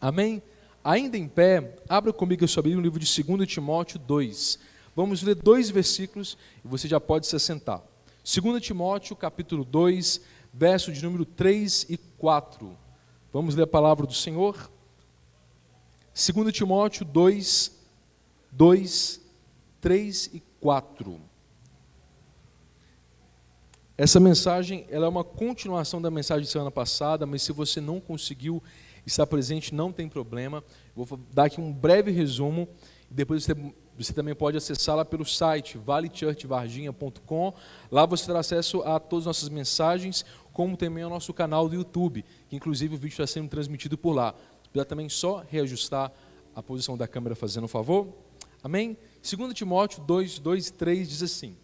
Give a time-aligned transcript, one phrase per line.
[0.00, 0.42] Amém?
[0.82, 4.58] Ainda em pé, abra comigo a sua Bíblia no livro de 2 Timóteo 2.
[4.94, 7.82] Vamos ler dois versículos e você já pode se assentar.
[8.24, 10.20] 2 Timóteo, capítulo 2,
[10.52, 12.76] verso de número 3 e 4.
[13.32, 14.70] Vamos ler a palavra do Senhor?
[16.14, 17.72] 2 Timóteo 2,
[18.52, 19.20] 2,
[19.80, 21.20] 3 e 4.
[23.96, 28.00] Essa mensagem ela é uma continuação da mensagem de semana passada, mas se você não
[28.00, 28.62] conseguiu
[29.08, 30.62] estar presente, não tem problema.
[30.94, 32.68] Vou dar aqui um breve resumo
[33.10, 33.56] e depois você,
[33.96, 37.54] você também pode acessá-la pelo site valechurchvarginha.com.
[37.90, 41.74] Lá você terá acesso a todas as nossas mensagens, como também ao nosso canal do
[41.74, 44.34] YouTube, que inclusive o vídeo está sendo transmitido por lá.
[44.74, 46.12] Dá também só reajustar
[46.54, 48.08] a posição da câmera fazendo um favor.
[48.62, 48.96] Amém?
[49.22, 51.56] 2 Timóteo 2, 2 3 diz assim.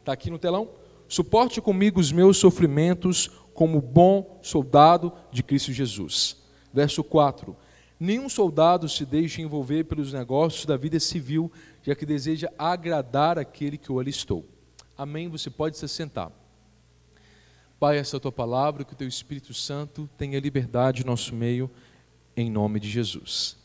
[0.00, 0.70] Está aqui no telão?
[1.08, 6.36] Suporte comigo os meus sofrimentos como bom soldado de Cristo Jesus.
[6.72, 7.56] Verso 4.
[7.98, 11.50] Nenhum soldado se deixe envolver pelos negócios da vida civil,
[11.82, 14.44] já que deseja agradar aquele que o alistou.
[14.96, 15.28] Amém?
[15.30, 16.30] Você pode se sentar.
[17.80, 21.34] Pai, essa é a tua palavra, que o teu Espírito Santo tenha liberdade no nosso
[21.34, 21.70] meio,
[22.36, 23.56] em nome de Jesus.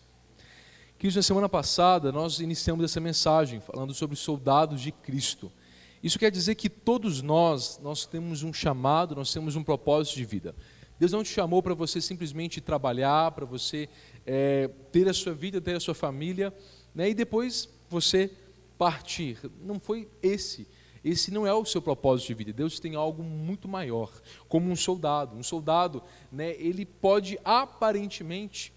[0.98, 5.52] Que na semana passada nós iniciamos essa mensagem falando sobre soldados de Cristo.
[6.04, 10.26] Isso quer dizer que todos nós, nós temos um chamado, nós temos um propósito de
[10.26, 10.56] vida.
[11.00, 13.90] Deus não te chamou para você simplesmente trabalhar, para você
[14.26, 16.54] é, ter a sua vida, ter a sua família,
[16.94, 18.32] né, e depois você
[18.78, 19.38] partir.
[19.64, 20.68] Não foi esse.
[21.04, 22.54] Esse não é o seu propósito de vida.
[22.54, 24.12] Deus tem algo muito maior,
[24.48, 25.36] como um soldado.
[25.36, 28.72] Um soldado, né, ele pode aparentemente,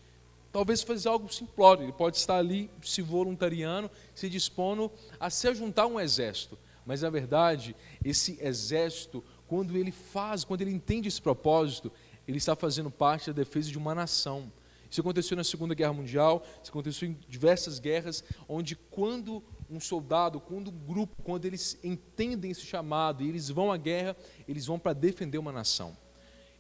[0.51, 1.83] talvez fazer algo simplório.
[1.85, 6.59] Ele pode estar ali se voluntariando, se dispondo a se juntar a um exército.
[6.87, 11.91] Mas na verdade, esse exército, quando ele faz, quando ele entende esse propósito,
[12.27, 14.53] ele está fazendo parte da defesa de uma nação.
[14.91, 20.39] Isso aconteceu na Segunda Guerra Mundial, isso aconteceu em diversas guerras, onde quando um soldado,
[20.39, 24.17] quando um grupo, quando eles entendem esse chamado e eles vão à guerra,
[24.47, 25.97] eles vão para defender uma nação.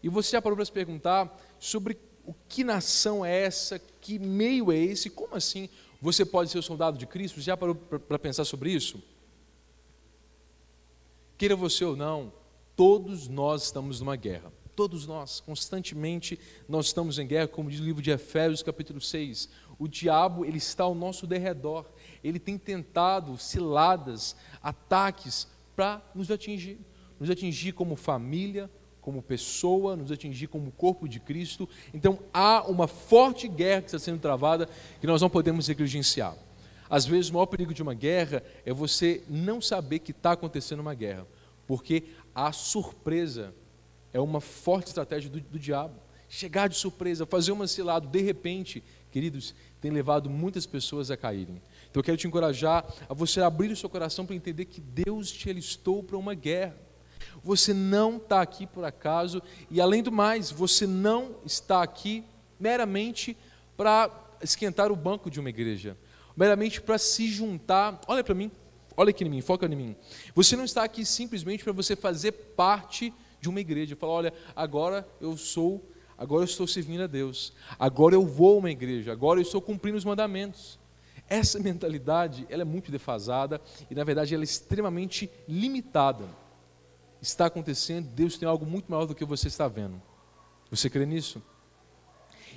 [0.02, 1.96] E você já parou para se perguntar sobre
[2.26, 5.68] o que nação é essa, que meio é esse, como assim
[6.00, 7.36] você pode ser o soldado de Cristo?
[7.40, 9.02] Você já parou para pensar sobre isso?
[11.36, 12.32] Queira você ou não,
[12.76, 14.52] todos nós estamos numa guerra.
[14.76, 19.48] Todos nós, constantemente, nós estamos em guerra, como diz o livro de Efésios, capítulo 6.
[19.78, 21.86] O diabo, ele está ao nosso derredor.
[22.22, 26.78] Ele tem tentado ciladas, ataques para nos atingir.
[27.18, 28.70] Nos atingir como família,
[29.00, 31.68] como pessoa, nos atingir como corpo de Cristo.
[31.92, 34.68] Então, há uma forte guerra que está sendo travada
[35.00, 36.36] que nós não podemos negligenciar.
[36.88, 40.80] Às vezes, o maior perigo de uma guerra é você não saber que está acontecendo
[40.80, 41.26] uma guerra,
[41.66, 43.54] porque a surpresa
[44.12, 45.94] é uma forte estratégia do, do diabo.
[46.28, 51.62] Chegar de surpresa, fazer uma cilada, de repente, queridos, tem levado muitas pessoas a caírem.
[51.90, 55.30] Então eu quero te encorajar a você abrir o seu coração para entender que Deus
[55.30, 56.76] te alistou para uma guerra.
[57.42, 62.24] Você não está aqui por acaso, e além do mais, você não está aqui
[62.58, 63.36] meramente
[63.76, 64.10] para
[64.42, 65.96] esquentar o banco de uma igreja
[66.36, 68.00] meramente para se juntar.
[68.06, 68.50] Olha para mim,
[68.96, 69.96] olha aqui em mim, foca em mim.
[70.34, 73.96] Você não está aqui simplesmente para você fazer parte de uma igreja.
[73.96, 77.52] Falar, olha, agora eu sou, agora eu estou servindo a Deus.
[77.78, 79.12] Agora eu vou a uma igreja.
[79.12, 80.78] Agora eu estou cumprindo os mandamentos.
[81.28, 86.28] Essa mentalidade, ela é muito defasada e na verdade ela é extremamente limitada.
[87.20, 90.00] Está acontecendo, Deus tem algo muito maior do que você está vendo.
[90.70, 91.42] Você crê nisso?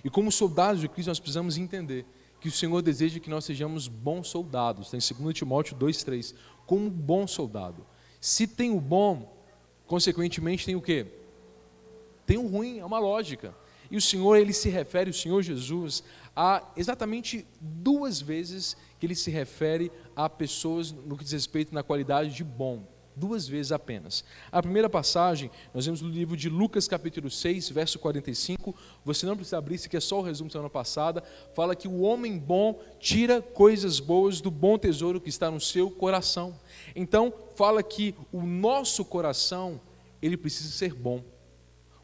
[0.03, 2.05] E como soldados de Cristo, nós precisamos entender
[2.39, 4.93] que o Senhor deseja que nós sejamos bons soldados.
[4.93, 6.35] Está em 2 Timóteo 2,3.
[6.65, 7.85] Como bom soldado.
[8.19, 9.35] Se tem o bom,
[9.85, 11.07] consequentemente tem o quê?
[12.25, 13.55] Tem o ruim, é uma lógica.
[13.89, 16.03] E o Senhor, ele se refere, o Senhor Jesus,
[16.35, 21.83] a exatamente duas vezes que ele se refere a pessoas no que diz respeito na
[21.83, 24.23] qualidade de bom duas vezes apenas.
[24.51, 28.75] A primeira passagem, nós vemos no livro de Lucas, capítulo 6, verso 45.
[29.03, 31.23] Você não precisa abrir, isso aqui é só o resumo da semana passada.
[31.55, 35.89] Fala que o homem bom tira coisas boas do bom tesouro que está no seu
[35.89, 36.57] coração.
[36.95, 39.81] Então, fala que o nosso coração,
[40.21, 41.23] ele precisa ser bom.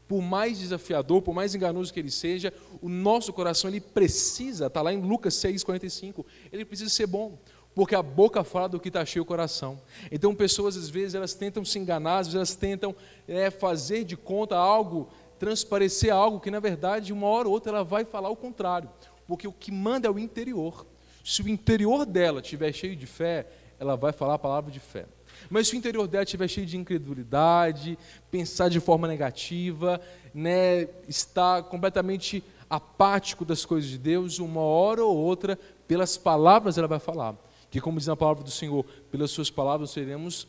[0.06, 2.52] Por mais desafiador, por mais enganoso que ele seja,
[2.82, 7.38] o nosso coração ele precisa, está lá em Lucas 6, 45, ele precisa ser bom
[7.74, 9.80] porque a boca fala do que está cheio o coração.
[10.10, 12.94] Então, pessoas, às vezes, elas tentam se enganar, às vezes, elas tentam
[13.26, 17.84] é, fazer de conta algo, transparecer algo que, na verdade, uma hora ou outra, ela
[17.84, 18.88] vai falar o contrário,
[19.26, 20.86] porque o que manda é o interior.
[21.24, 23.46] Se o interior dela estiver cheio de fé,
[23.78, 25.06] ela vai falar a palavra de fé.
[25.50, 27.98] Mas se o interior dela estiver cheio de incredulidade,
[28.30, 30.00] pensar de forma negativa,
[30.32, 36.88] né, estar completamente apático das coisas de Deus, uma hora ou outra, pelas palavras ela
[36.88, 37.36] vai falar.
[37.74, 40.46] Que, como diz na palavra do Senhor, pelas suas palavras seremos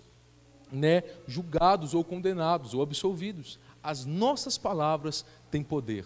[0.71, 3.57] né, julgados ou condenados ou absolvidos.
[3.81, 6.05] As nossas palavras têm poder.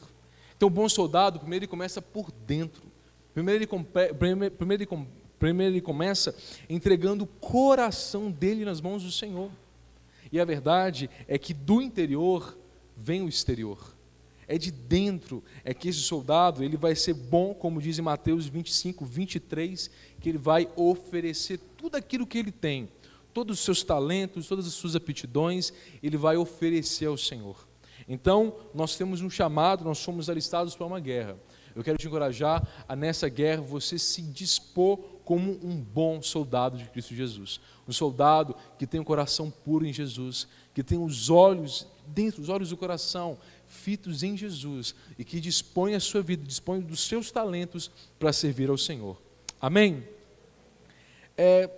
[0.55, 2.83] Então, o bom soldado, primeiro, ele começa por dentro.
[3.33, 3.67] Primeiro, ele,
[4.17, 5.07] primeiro, ele,
[5.37, 6.33] primeiro ele começa
[6.69, 9.51] entregando o coração dele nas mãos do Senhor.
[10.31, 12.57] E a verdade é que do interior
[12.95, 13.93] vem o exterior.
[14.51, 18.47] É de dentro, é que esse soldado ele vai ser bom, como diz em Mateus
[18.47, 22.89] 25, 23, que ele vai oferecer tudo aquilo que ele tem,
[23.31, 27.69] todos os seus talentos, todas as suas aptidões, ele vai oferecer ao Senhor.
[28.07, 31.37] Então, nós temos um chamado, nós somos alistados para uma guerra.
[31.75, 36.85] Eu quero te encorajar a nessa guerra você se dispor como um bom soldado de
[36.85, 37.61] Cristo Jesus.
[37.87, 42.41] Um soldado que tem o um coração puro em Jesus, que tem os olhos, dentro
[42.41, 47.01] dos olhos do coração, fitos em Jesus e que dispõe a sua vida, dispõe dos
[47.01, 49.21] seus talentos para servir ao Senhor.
[49.61, 50.03] Amém?
[51.37, 51.69] É,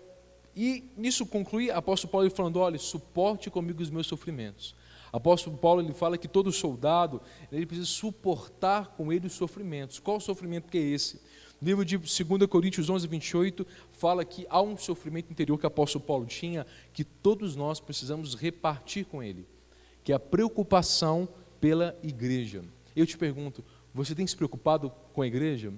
[0.55, 4.75] e nisso conclui, apóstolo Paulo falando: olha, suporte comigo os meus sofrimentos.
[5.11, 9.99] Apóstolo Paulo ele fala que todo soldado ele precisa suportar com ele os sofrimentos.
[9.99, 11.21] Qual sofrimento que é esse?
[11.61, 15.67] No livro de 2 Coríntios 11, 28, fala que há um sofrimento interior que o
[15.67, 19.45] apóstolo Paulo tinha, que todos nós precisamos repartir com ele,
[20.03, 21.27] que é a preocupação
[21.59, 22.63] pela igreja.
[22.95, 23.63] Eu te pergunto,
[23.93, 25.73] você tem se preocupado com a igreja?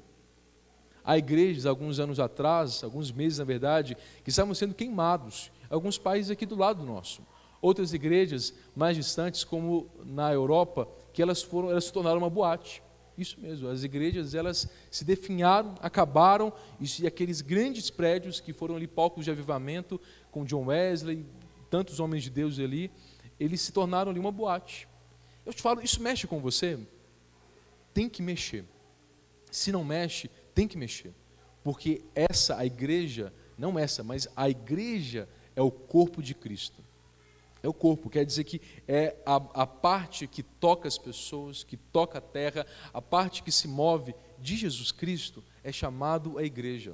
[1.04, 6.32] Há igrejas, alguns anos atrás, alguns meses na verdade, que estavam sendo queimados, alguns países
[6.32, 7.22] aqui do lado nosso.
[7.62, 12.82] Outras igrejas mais distantes, como na Europa, que elas foram, elas se tornaram uma boate.
[13.18, 18.88] Isso mesmo, as igrejas elas se definharam, acabaram, e aqueles grandes prédios que foram ali
[18.88, 20.00] palcos de avivamento,
[20.32, 21.26] com John Wesley,
[21.70, 22.90] tantos homens de Deus ali,
[23.44, 24.88] eles se tornaram ali uma boate.
[25.46, 26.80] Eu te falo, isso mexe com você?
[27.94, 28.66] Tem que mexer.
[29.52, 31.14] Se não mexe, tem que mexer.
[31.64, 36.84] Porque essa, a igreja, não essa, mas a igreja é o corpo de Cristo.
[37.62, 41.78] É o corpo, quer dizer que é a, a parte que toca as pessoas, que
[41.78, 46.94] toca a terra, a parte que se move de Jesus Cristo é chamado a igreja.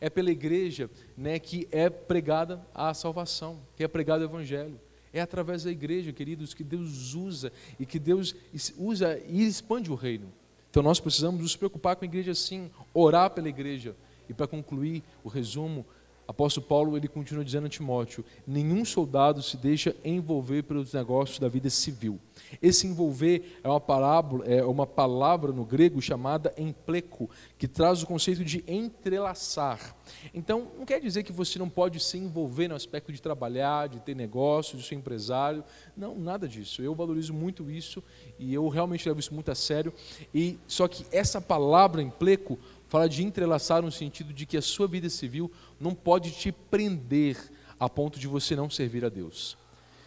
[0.00, 4.80] É pela igreja né, que é pregada a salvação, que é pregado o evangelho.
[5.14, 8.34] É através da igreja, queridos, que Deus usa e que Deus
[8.76, 10.26] usa e expande o reino.
[10.68, 13.94] Então nós precisamos nos preocupar com a igreja sim, orar pela igreja.
[14.28, 15.86] E para concluir o resumo,
[16.26, 21.48] apóstolo Paulo ele continua dizendo a Timóteo: nenhum soldado se deixa envolver pelos negócios da
[21.48, 22.18] vida civil.
[22.60, 28.06] Esse envolver é uma parábola, é uma palavra no grego chamada empleco, que traz o
[28.06, 29.96] conceito de entrelaçar.
[30.32, 34.00] Então, não quer dizer que você não pode se envolver no aspecto de trabalhar, de
[34.00, 35.64] ter negócio, de ser empresário.
[35.96, 36.82] Não, nada disso.
[36.82, 38.02] Eu valorizo muito isso
[38.38, 39.92] e eu realmente levo isso muito a sério.
[40.34, 42.58] E só que essa palavra empleco
[42.94, 45.50] fala de entrelaçar no sentido de que a sua vida civil
[45.80, 47.36] não pode te prender
[47.76, 49.58] a ponto de você não servir a Deus.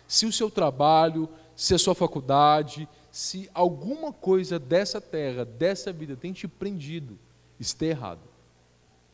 [0.07, 6.15] Se o seu trabalho, se a sua faculdade, se alguma coisa dessa terra, dessa vida
[6.15, 7.19] tem te prendido,
[7.59, 8.21] está errado.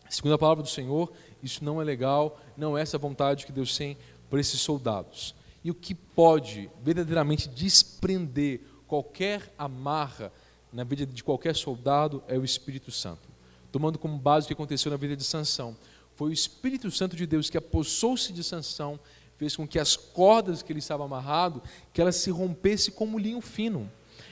[0.08, 1.12] Segundo a palavra do Senhor,
[1.42, 3.98] isso não é legal, não é essa vontade que Deus tem
[4.30, 5.34] para esses soldados.
[5.64, 10.32] E o que pode verdadeiramente desprender qualquer amarra
[10.72, 13.33] na vida de qualquer soldado é o Espírito Santo.
[13.74, 15.76] Tomando como base o que aconteceu na vida de Sansão.
[16.16, 18.98] Foi o Espírito Santo de Deus que apossou-se de Sansão
[19.38, 21.62] fez com que as cordas que ele estava amarrado,
[21.92, 23.92] que elas se rompesse como linho fino.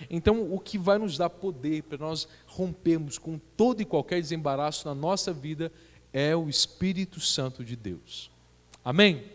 [0.09, 4.87] Então, o que vai nos dar poder para nós rompermos com todo e qualquer desembaraço
[4.87, 5.71] na nossa vida
[6.13, 8.31] é o Espírito Santo de Deus.
[8.85, 9.25] Amém?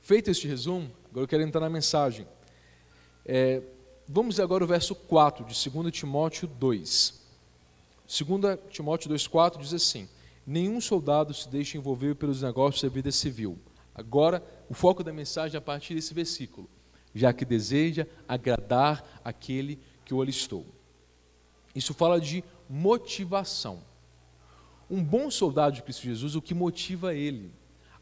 [0.00, 2.26] Feito este resumo, agora eu quero entrar na mensagem.
[3.24, 3.62] É,
[4.06, 7.21] vamos agora ao verso 4 de 2 Timóteo 2.
[8.18, 10.08] 2 Timóteo 2,4 diz assim:
[10.46, 13.58] Nenhum soldado se deixa envolver pelos negócios da vida civil
[13.94, 16.68] Agora, o foco da mensagem é a partir desse versículo,
[17.14, 20.66] já que deseja agradar aquele que o alistou.
[21.74, 23.82] Isso fala de motivação.
[24.90, 27.52] Um bom soldado de Cristo Jesus, o que motiva ele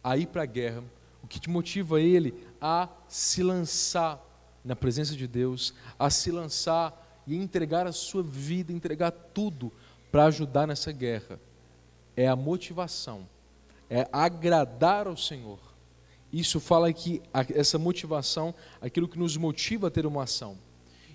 [0.02, 0.85] a ir para a guerra,
[1.23, 4.25] o que motiva ele a se lançar
[4.64, 9.73] na presença de Deus, a se lançar e entregar a sua vida, entregar tudo
[10.11, 11.40] para ajudar nessa guerra,
[12.17, 13.29] é a motivação,
[13.88, 15.59] é agradar ao Senhor
[16.33, 17.21] isso fala que
[17.55, 20.57] essa motivação, aquilo que nos motiva a ter uma ação.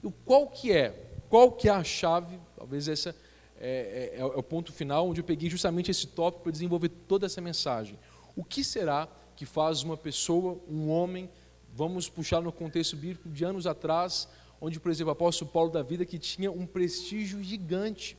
[0.04, 0.90] E qual que é?
[1.30, 2.38] Qual que é a chave?
[2.56, 3.16] Talvez esse é,
[3.58, 7.26] é, é, é o ponto final onde eu peguei justamente esse tópico para desenvolver toda
[7.26, 7.98] essa mensagem.
[8.36, 11.30] O que será que faz uma pessoa, um homem,
[11.74, 14.28] vamos puxar no contexto bíblico de anos atrás,
[14.60, 18.18] onde, por exemplo, o apóstolo Paulo da vida que tinha um prestígio gigante.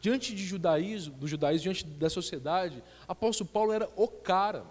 [0.00, 4.64] Diante de judaísmo, do judaísmo, diante da sociedade, apóstolo Paulo era o cara.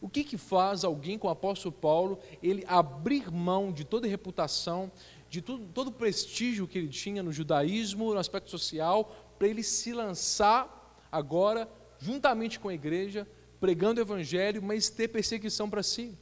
[0.00, 4.90] O que, que faz alguém com o apóstolo Paulo ele abrir mão de toda reputação,
[5.28, 9.62] de tudo, todo o prestígio que ele tinha no judaísmo, no aspecto social, para ele
[9.62, 13.28] se lançar agora, juntamente com a igreja,
[13.60, 16.16] pregando o evangelho, mas ter perseguição para si?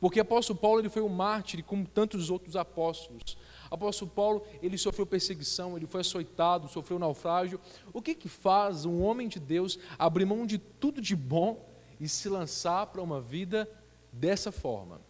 [0.00, 3.36] Porque apóstolo Paulo ele foi um mártir, como tantos outros apóstolos.
[3.70, 7.60] Apóstolo Paulo ele sofreu perseguição, ele foi açoitado, sofreu naufrágio.
[7.92, 11.68] O que, que faz um homem de Deus abrir mão de tudo de bom
[12.00, 13.70] e se lançar para uma vida
[14.10, 15.02] dessa forma?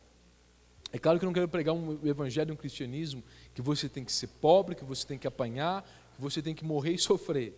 [0.92, 3.22] É claro que eu não quero pregar um evangelho, um cristianismo
[3.54, 5.84] que você tem que ser pobre, que você tem que apanhar,
[6.16, 7.54] que você tem que morrer e sofrer.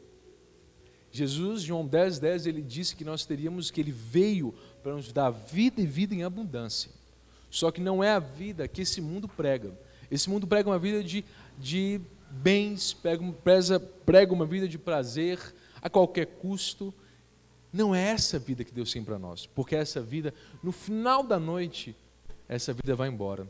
[1.11, 5.31] Jesus, João 10, 10, ele disse que nós teríamos, que ele veio para nos dar
[5.31, 6.91] vida e vida em abundância.
[7.53, 9.79] Só que não é a vida que esse mundo prega.
[10.11, 11.23] Esse mundo prega uma vida de,
[11.59, 15.39] de bens, prega, preza, prega uma vida de prazer
[15.83, 16.95] a qualquer custo.
[17.71, 20.33] Não é essa vida que Deus tem para nós, porque essa vida,
[20.63, 21.95] no final da noite,
[22.49, 23.47] essa vida vai embora.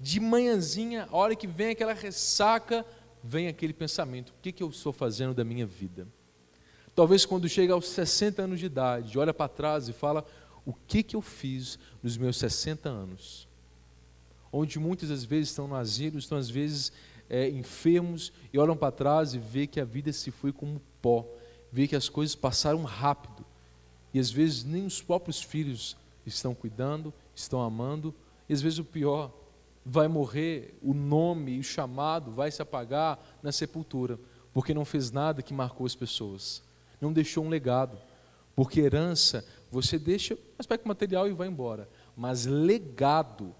[0.00, 2.82] De manhãzinha, a hora que vem aquela ressaca,
[3.22, 6.08] vem aquele pensamento: o que, que eu estou fazendo da minha vida?
[6.94, 10.24] Talvez quando chega aos 60 anos de idade, olha para trás e fala:
[10.68, 13.48] o que, que eu fiz nos meus 60 anos?
[14.52, 16.92] Onde muitas das vezes estão no asilo, estão às vezes
[17.26, 21.26] é, enfermos e olham para trás e vê que a vida se foi como pó,
[21.72, 23.46] vê que as coisas passaram rápido
[24.12, 25.96] e às vezes nem os próprios filhos
[26.26, 28.14] estão cuidando, estão amando,
[28.46, 29.32] e às vezes o pior,
[29.86, 34.18] vai morrer, o nome o chamado vai se apagar na sepultura,
[34.52, 36.62] porque não fez nada que marcou as pessoas,
[37.00, 37.96] não deixou um legado,
[38.54, 41.88] porque herança você deixa o aspecto material e vai embora.
[42.16, 43.54] Mas legado,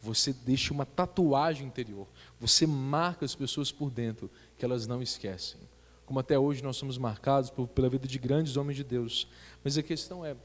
[0.00, 2.08] você deixa uma tatuagem interior.
[2.40, 5.60] Você marca as pessoas por dentro, que elas não esquecem.
[6.04, 9.28] Como até hoje nós somos marcados por, pela vida de grandes homens de Deus.
[9.62, 10.36] Mas a questão é,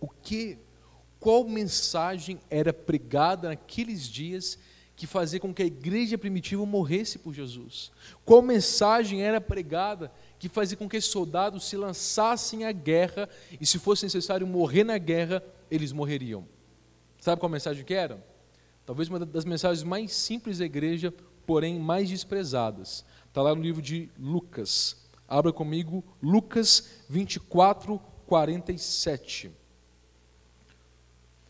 [0.00, 0.58] o que,
[1.20, 4.58] qual mensagem era pregada naqueles dias
[4.96, 7.92] que fazia com que a igreja primitiva morresse por Jesus?
[8.24, 13.28] Qual mensagem era pregada que fazia com que os soldados se lançassem à guerra
[13.60, 16.46] e, se fosse necessário morrer na guerra, eles morreriam.
[17.20, 18.24] Sabe qual mensagem que era?
[18.86, 21.12] Talvez uma das mensagens mais simples da igreja,
[21.44, 23.04] porém mais desprezadas.
[23.26, 24.96] Está lá no livro de Lucas.
[25.26, 29.50] Abra comigo Lucas 24, 47.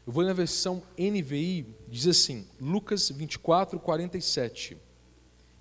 [0.07, 4.77] Eu vou na versão NVI, diz assim: Lucas 24, 47.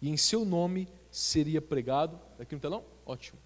[0.01, 2.19] E em seu nome seria pregado.
[2.39, 2.96] Aqui no telão?
[3.07, 3.39] Ótimo.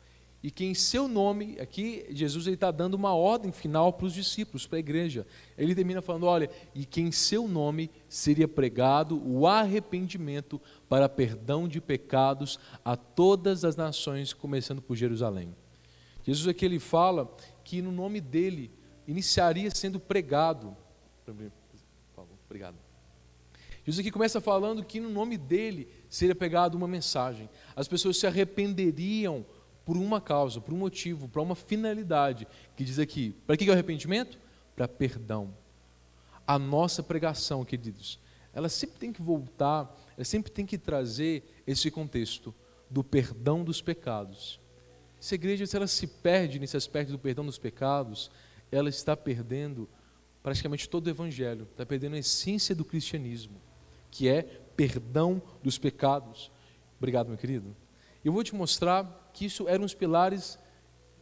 [0.44, 4.66] E que em seu nome, aqui Jesus está dando uma ordem final para os discípulos,
[4.66, 5.28] para a igreja.
[5.56, 11.68] Ele termina falando: olha, e que em seu nome seria pregado o arrependimento para perdão
[11.68, 15.56] de pecados a todas as nações, começando por Jerusalém.
[16.24, 17.32] Jesus aqui ele fala
[17.64, 18.72] que no nome dele
[19.08, 20.76] iniciaria sendo pregado.
[22.46, 22.78] Obrigado.
[23.86, 27.50] Jesus aqui começa falando que no nome dele seria pegado uma mensagem.
[27.74, 29.46] As pessoas se arrependeriam
[29.86, 33.70] por uma causa, por um motivo, para uma finalidade, que diz aqui, para que é
[33.70, 34.38] o arrependimento?
[34.76, 35.56] Para perdão.
[36.46, 38.20] A nossa pregação, queridos,
[38.54, 42.54] ela sempre tem que voltar, ela sempre tem que trazer esse contexto
[42.90, 44.60] do perdão dos pecados.
[45.18, 48.30] Se a igreja se ela se perde nesse aspecto do perdão dos pecados,
[48.70, 49.88] ela está perdendo
[50.44, 53.62] praticamente todo o evangelho, está perdendo a essência do cristianismo,
[54.10, 56.52] que é perdão dos pecados.
[56.98, 57.76] Obrigado, meu querido.
[58.24, 60.60] Eu vou te mostrar que isso eram os pilares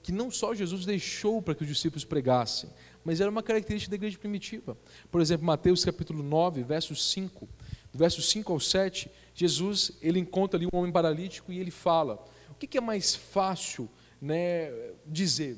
[0.02, 2.70] que não só Jesus deixou para que os discípulos pregassem,
[3.04, 4.78] mas era uma característica da igreja primitiva.
[5.12, 7.48] Por exemplo, Mateus capítulo 9, verso 5.
[7.92, 12.24] Do verso 5 ao 7, Jesus ele encontra ali um homem paralítico e ele fala:
[12.50, 13.90] o que, é mais fácil
[14.22, 14.72] né,
[15.06, 15.58] dizer?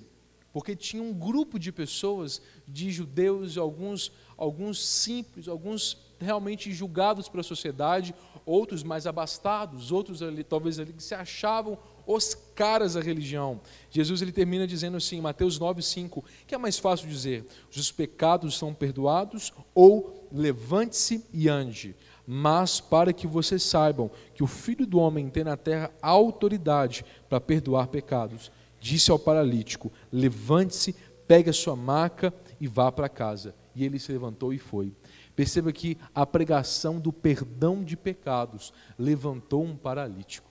[0.54, 7.44] Porque tinha um grupo de pessoas, de judeus, alguns, alguns simples, alguns realmente julgados pela
[7.44, 8.14] sociedade,
[8.46, 13.62] outros mais abastados, outros ali, talvez ali que se achavam os caras da religião.
[13.90, 18.58] Jesus ele termina dizendo assim, em Mateus 9:5, que é mais fácil dizer: os pecados
[18.58, 21.96] são perdoados ou levante-se e ande.
[22.26, 27.42] Mas para que vocês saibam que o Filho do homem tem na terra autoridade para
[27.42, 30.96] perdoar pecados, disse ao paralítico: levante-se,
[31.28, 33.56] pegue a sua maca e vá para casa.
[33.76, 34.94] E ele se levantou e foi.
[35.36, 40.50] Perceba que a pregação do perdão de pecados levantou um paralítico.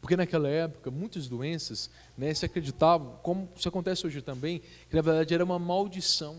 [0.00, 5.02] Porque naquela época, muitas doenças né, se acreditavam, como isso acontece hoje também, que na
[5.02, 6.36] verdade era uma maldição.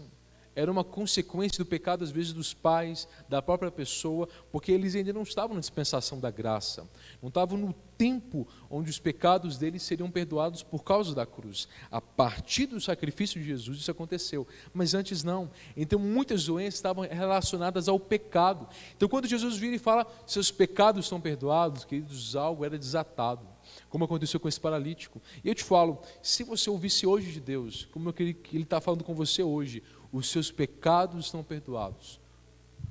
[0.61, 5.11] Era uma consequência do pecado, às vezes, dos pais, da própria pessoa, porque eles ainda
[5.11, 6.87] não estavam na dispensação da graça,
[7.21, 11.67] não estavam no tempo onde os pecados deles seriam perdoados por causa da cruz.
[11.89, 15.49] A partir do sacrifício de Jesus, isso aconteceu, mas antes não.
[15.75, 18.67] Então, muitas doenças estavam relacionadas ao pecado.
[18.95, 23.51] Então, quando Jesus vira e fala, seus pecados estão perdoados, queridos, algo era desatado
[23.89, 25.21] como aconteceu com esse paralítico.
[25.43, 29.13] E eu te falo, se você ouvisse hoje de Deus, como ele está falando com
[29.13, 32.19] você hoje, os seus pecados estão perdoados,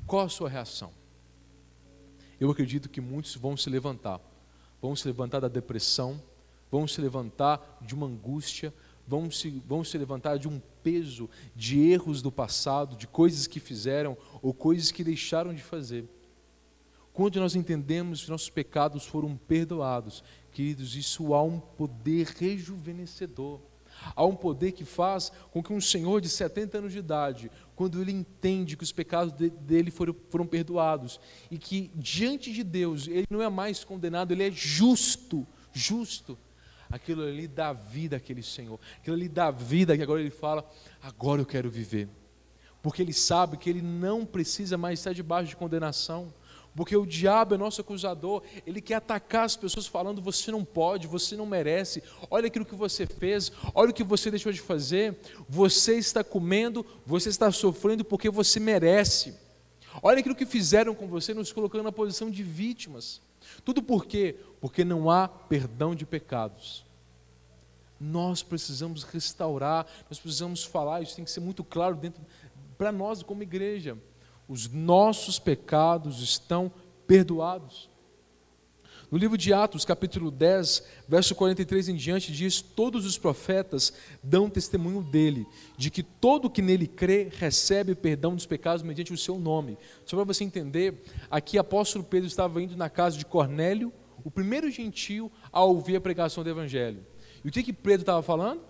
[0.06, 0.92] qual a sua reação?
[2.40, 4.20] Eu acredito que muitos vão se levantar,
[4.80, 6.20] vão se levantar da depressão,
[6.70, 8.72] vão se levantar de uma angústia,
[9.06, 13.60] vão se, vão se levantar de um peso de erros do passado, de coisas que
[13.60, 16.08] fizeram ou coisas que deixaram de fazer.
[17.12, 20.22] Quando nós entendemos que nossos pecados foram perdoados,
[20.52, 23.60] queridos, isso há um poder rejuvenescedor.
[24.14, 28.00] Há um poder que faz com que um senhor de 70 anos de idade, quando
[28.00, 33.26] ele entende que os pecados dele foram, foram perdoados e que diante de Deus ele
[33.30, 36.38] não é mais condenado, ele é justo, justo.
[36.90, 40.68] Aquilo ali dá vida àquele Senhor, aquilo ali dá vida, que agora ele fala:
[41.00, 42.08] agora eu quero viver.
[42.82, 46.32] Porque ele sabe que ele não precisa mais estar debaixo de condenação.
[46.80, 51.06] Porque o diabo é nosso acusador, ele quer atacar as pessoas falando: você não pode,
[51.06, 55.14] você não merece, olha aquilo que você fez, olha o que você deixou de fazer,
[55.46, 59.34] você está comendo, você está sofrendo porque você merece.
[60.02, 63.20] Olha aquilo que fizeram com você, nos colocando na posição de vítimas.
[63.62, 64.36] Tudo por quê?
[64.58, 66.86] Porque não há perdão de pecados.
[68.00, 72.22] Nós precisamos restaurar, nós precisamos falar, isso tem que ser muito claro dentro
[72.78, 73.98] para nós como igreja
[74.50, 76.72] os nossos pecados estão
[77.06, 77.88] perdoados.
[79.08, 84.50] No livro de Atos, capítulo 10, verso 43 em diante, diz: Todos os profetas dão
[84.50, 89.38] testemunho dele, de que todo que nele crê recebe perdão dos pecados mediante o seu
[89.38, 89.78] nome.
[90.04, 93.92] Só para você entender, aqui apóstolo Pedro estava indo na casa de Cornélio,
[94.24, 97.06] o primeiro gentio a ouvir a pregação do evangelho.
[97.44, 98.62] E o que, que Pedro estava falando?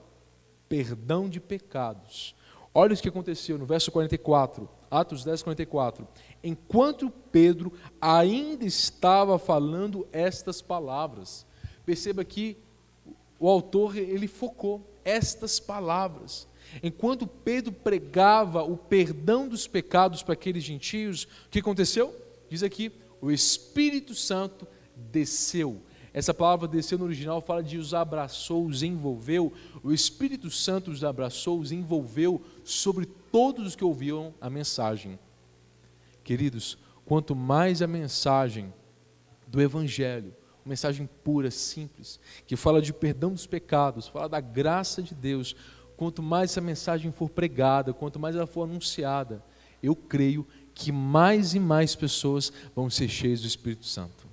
[0.69, 2.35] Perdão de pecados.
[2.72, 4.68] Olha o que aconteceu no verso 44.
[4.90, 6.06] Atos 10, 44.
[6.42, 11.46] Enquanto Pedro ainda estava falando estas palavras,
[11.85, 12.56] perceba que
[13.38, 16.48] o autor ele focou estas palavras.
[16.83, 22.14] Enquanto Pedro pregava o perdão dos pecados para aqueles gentios, o que aconteceu?
[22.48, 25.83] Diz aqui: o Espírito Santo desceu.
[26.12, 29.52] Essa palavra desceu no original fala de os abraçou, os envolveu.
[29.83, 35.18] O Espírito Santo os abraçou, os envolveu sobre todos os que ouviam a mensagem.
[36.22, 38.72] Queridos, quanto mais a mensagem
[39.46, 45.02] do Evangelho, uma mensagem pura, simples, que fala de perdão dos pecados, fala da graça
[45.02, 45.56] de Deus,
[45.96, 49.44] quanto mais essa mensagem for pregada, quanto mais ela for anunciada,
[49.83, 54.28] eu creio que mais e mais pessoas vão ser cheias do Espírito Santo.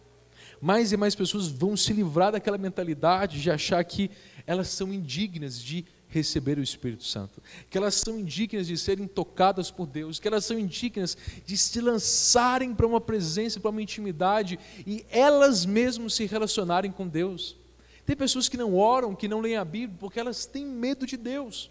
[0.61, 4.09] Mais e mais pessoas vão se livrar daquela mentalidade de achar que
[4.45, 9.69] elas são indignas de receber o Espírito Santo, que elas são indignas de serem tocadas
[9.69, 14.57] por Deus, que elas são indignas de se lançarem para uma presença, para uma intimidade
[14.85, 17.57] e elas mesmas se relacionarem com Deus.
[18.05, 21.17] Tem pessoas que não oram, que não leem a Bíblia, porque elas têm medo de
[21.17, 21.69] Deus.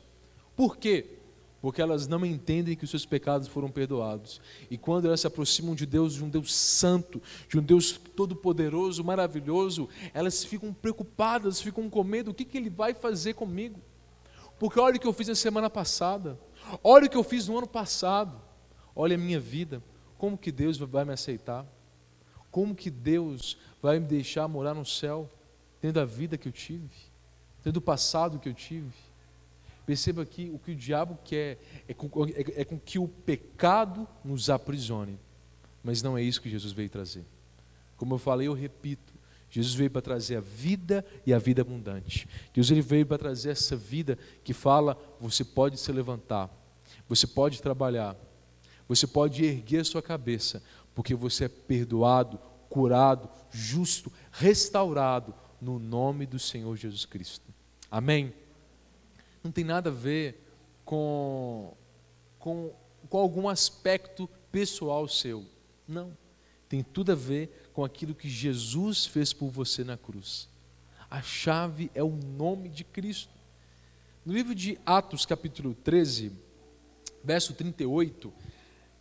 [0.55, 1.07] Por quê?
[1.63, 4.41] Porque elas não entendem que os seus pecados foram perdoados.
[4.71, 9.03] E quando elas se aproximam de Deus, de um Deus santo, de um Deus todo-poderoso,
[9.03, 13.81] maravilhoso, elas ficam preocupadas, ficam com medo: o que, que Ele vai fazer comigo?
[14.59, 16.39] Porque olha o que eu fiz na semana passada.
[16.83, 18.41] Olha o que eu fiz no ano passado.
[18.95, 19.83] Olha a minha vida.
[20.17, 21.67] Como que Deus vai me aceitar?
[22.51, 25.31] Como que Deus vai me deixar morar no céu,
[25.81, 26.89] tendo a vida que eu tive,
[27.63, 28.95] tendo o passado que eu tive?
[29.85, 34.09] Perceba que o que o diabo quer é com, é, é com que o pecado
[34.25, 35.19] nos aprisione.
[35.85, 37.25] Mas não é isso que Jesus veio trazer.
[37.97, 39.13] Como eu falei, eu repito:
[39.49, 42.29] Jesus veio para trazer a vida e a vida abundante.
[42.53, 46.51] Jesus ele veio para trazer essa vida que fala: você pode se levantar,
[47.09, 48.17] você pode trabalhar,
[48.89, 50.63] você pode erguer a sua cabeça,
[50.95, 57.53] porque você é perdoado, curado, justo, restaurado no nome do Senhor Jesus Cristo.
[57.91, 58.35] Amém?
[59.43, 60.45] Não tem nada a ver
[60.85, 61.75] com,
[62.39, 62.73] com,
[63.09, 65.45] com algum aspecto pessoal seu.
[65.87, 66.17] Não.
[66.69, 70.49] Tem tudo a ver com aquilo que Jesus fez por você na cruz.
[71.11, 73.35] A chave é o nome de Cristo.
[74.25, 76.33] No livro de Atos, capítulo 13,
[77.23, 78.33] verso 38,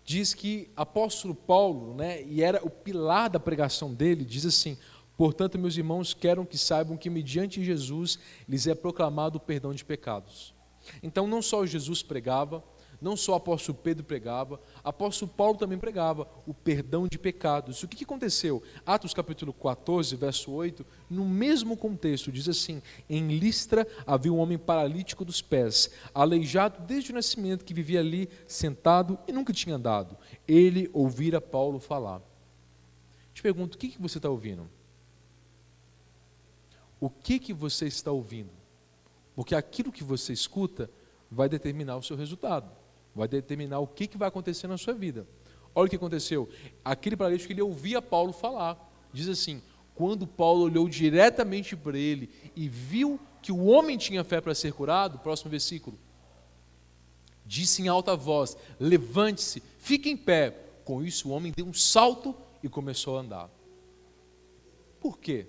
[0.04, 4.78] diz que apóstolo Paulo, né, e era o pilar da pregação dele, diz assim:
[5.16, 9.86] Portanto, meus irmãos, quero que saibam que mediante Jesus lhes é proclamado o perdão de
[9.86, 10.54] pecados.
[11.02, 12.62] Então, não só Jesus pregava,
[13.06, 17.84] não só o apóstolo Pedro pregava, apóstolo Paulo também pregava o perdão de pecados.
[17.84, 18.64] O que, que aconteceu?
[18.84, 24.58] Atos capítulo 14, verso 8, no mesmo contexto, diz assim: Em Listra havia um homem
[24.58, 30.18] paralítico dos pés, aleijado desde o nascimento, que vivia ali sentado e nunca tinha andado.
[30.48, 32.24] Ele ouvira Paulo falar.
[33.36, 34.68] Te pergunto, o que, que você está ouvindo?
[37.00, 38.50] O que, que você está ouvindo?
[39.36, 40.90] Porque aquilo que você escuta
[41.30, 42.72] vai determinar o seu resultado,
[43.16, 45.26] vai determinar o que, que vai acontecer na sua vida.
[45.74, 46.50] Olha o que aconteceu.
[46.84, 48.78] Aquele paralítico ele ouvia Paulo falar.
[49.14, 49.62] Diz assim:
[49.96, 54.74] quando Paulo olhou diretamente para ele e viu que o homem tinha fé para ser
[54.74, 55.98] curado, próximo versículo,
[57.46, 60.62] disse em alta voz: Levante-se, fique em pé.
[60.84, 63.50] Com isso, o homem deu um salto e começou a andar.
[65.00, 65.48] Por quê?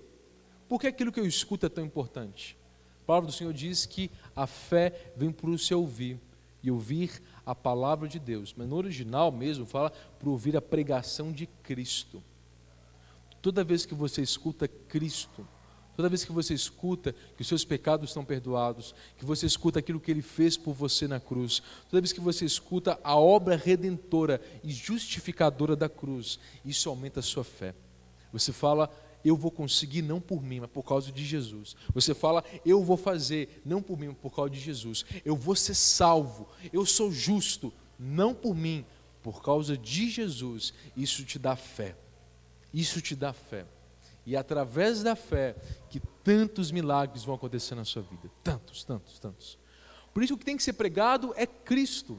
[0.67, 2.57] Por que aquilo que eu escuto é tão importante?
[3.03, 6.19] A palavra do Senhor diz que a fé vem por o seu ouvir
[6.61, 8.53] e ouvir a palavra de Deus.
[8.55, 12.21] Mas no original mesmo fala para ouvir a pregação de Cristo.
[13.41, 15.47] Toda vez que você escuta Cristo,
[15.95, 19.99] toda vez que você escuta que os seus pecados estão perdoados, que você escuta aquilo
[19.99, 24.41] que ele fez por você na cruz, toda vez que você escuta a obra redentora
[24.61, 27.73] e justificadora da cruz, isso aumenta a sua fé.
[28.33, 28.91] Você fala,
[29.27, 31.75] eu vou conseguir não por mim, mas por causa de Jesus.
[31.93, 35.05] Você fala, eu vou fazer não por mim, mas por causa de Jesus.
[35.25, 38.85] Eu vou ser salvo, eu sou justo, não por mim,
[39.21, 40.73] por causa de Jesus.
[40.95, 41.95] Isso te dá fé.
[42.73, 43.65] Isso te dá fé.
[44.25, 45.55] E é através da fé
[45.89, 48.29] que tantos milagres vão acontecer na sua vida.
[48.43, 49.57] Tantos, tantos, tantos.
[50.13, 52.17] Por isso o que tem que ser pregado é Cristo.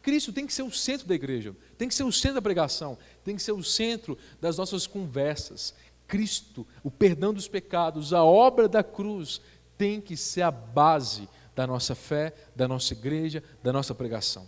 [0.00, 2.96] Cristo tem que ser o centro da igreja, tem que ser o centro da pregação,
[3.24, 5.74] tem que ser o centro das nossas conversas.
[6.08, 9.40] Cristo, o perdão dos pecados, a obra da cruz,
[9.76, 14.46] tem que ser a base da nossa fé, da nossa igreja, da nossa pregação.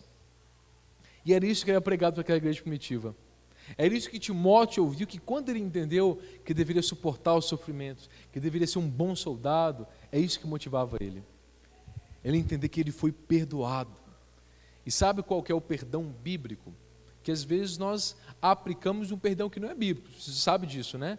[1.24, 3.14] E era isso que era pregado para aquela igreja primitiva.
[3.76, 8.40] Era isso que Timóteo ouviu, que quando ele entendeu que deveria suportar os sofrimentos, que
[8.40, 11.22] deveria ser um bom soldado, é isso que motivava ele.
[12.24, 13.92] Ele entender que ele foi perdoado.
[14.84, 16.72] E sabe qual é o perdão bíblico?
[17.22, 20.10] Que às vezes nós aplicamos um perdão que não é bíblico.
[20.18, 21.18] Você sabe disso, né?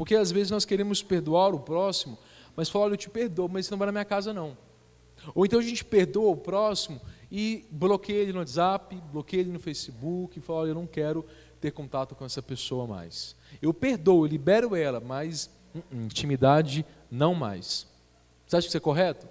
[0.00, 2.16] Porque às vezes nós queremos perdoar o próximo,
[2.56, 4.56] mas falar, olha, eu te perdoo, mas você não vai na minha casa não.
[5.34, 6.98] Ou então a gente perdoa o próximo
[7.30, 11.22] e bloqueia ele no WhatsApp, bloqueia ele no Facebook, e fala, olha, eu não quero
[11.60, 13.36] ter contato com essa pessoa mais.
[13.60, 17.86] Eu perdoo, eu libero ela, mas hum, hum, intimidade não mais.
[18.46, 19.28] Você acha que isso é correto?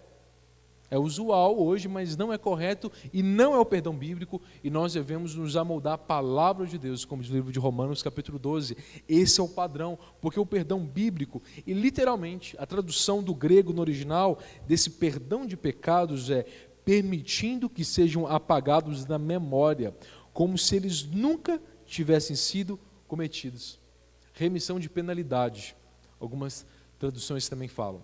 [0.92, 4.94] É usual hoje, mas não é correto e não é o perdão bíblico, e nós
[4.94, 8.76] devemos nos amoldar à palavra de Deus, como diz o livro de Romanos, capítulo 12.
[9.08, 13.82] Esse é o padrão, porque o perdão bíblico, e literalmente a tradução do grego no
[13.82, 16.44] original desse perdão de pecados é
[16.84, 19.96] permitindo que sejam apagados da memória,
[20.34, 23.80] como se eles nunca tivessem sido cometidos.
[24.34, 25.76] Remissão de penalidade.
[26.20, 26.66] Algumas
[26.98, 28.02] traduções também falam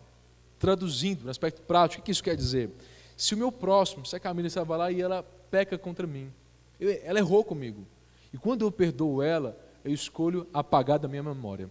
[0.60, 2.70] traduzindo no aspecto prático, o que isso quer dizer?
[3.18, 6.32] Se o meu próximo, se a Camila estava lá e ela peca contra mim,
[6.80, 7.86] eu, ela errou comigo,
[8.34, 11.70] e quando eu perdoo ela, eu escolho apagar da minha memória.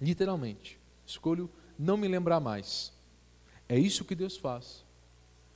[0.00, 2.92] Literalmente, escolho não me lembrar mais.
[3.68, 4.84] É isso que Deus faz.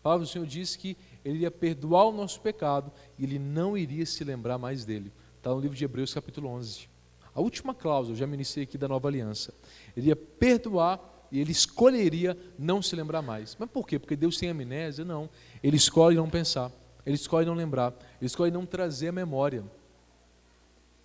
[0.01, 3.77] A palavra do Senhor diz que Ele ia perdoar o nosso pecado e Ele não
[3.77, 5.13] iria se lembrar mais dele.
[5.37, 6.89] Está no livro de Hebreus, capítulo 11.
[7.35, 9.53] A última cláusula, já me iniciei aqui da nova aliança.
[9.95, 10.99] Ele ia perdoar
[11.31, 13.57] e ele escolheria não se lembrar mais.
[13.59, 13.99] Mas por quê?
[13.99, 15.05] Porque Deus tem amnésia?
[15.05, 15.29] Não.
[15.63, 16.71] Ele escolhe não pensar,
[17.05, 19.65] ele escolhe não lembrar, ele escolhe não trazer a memória.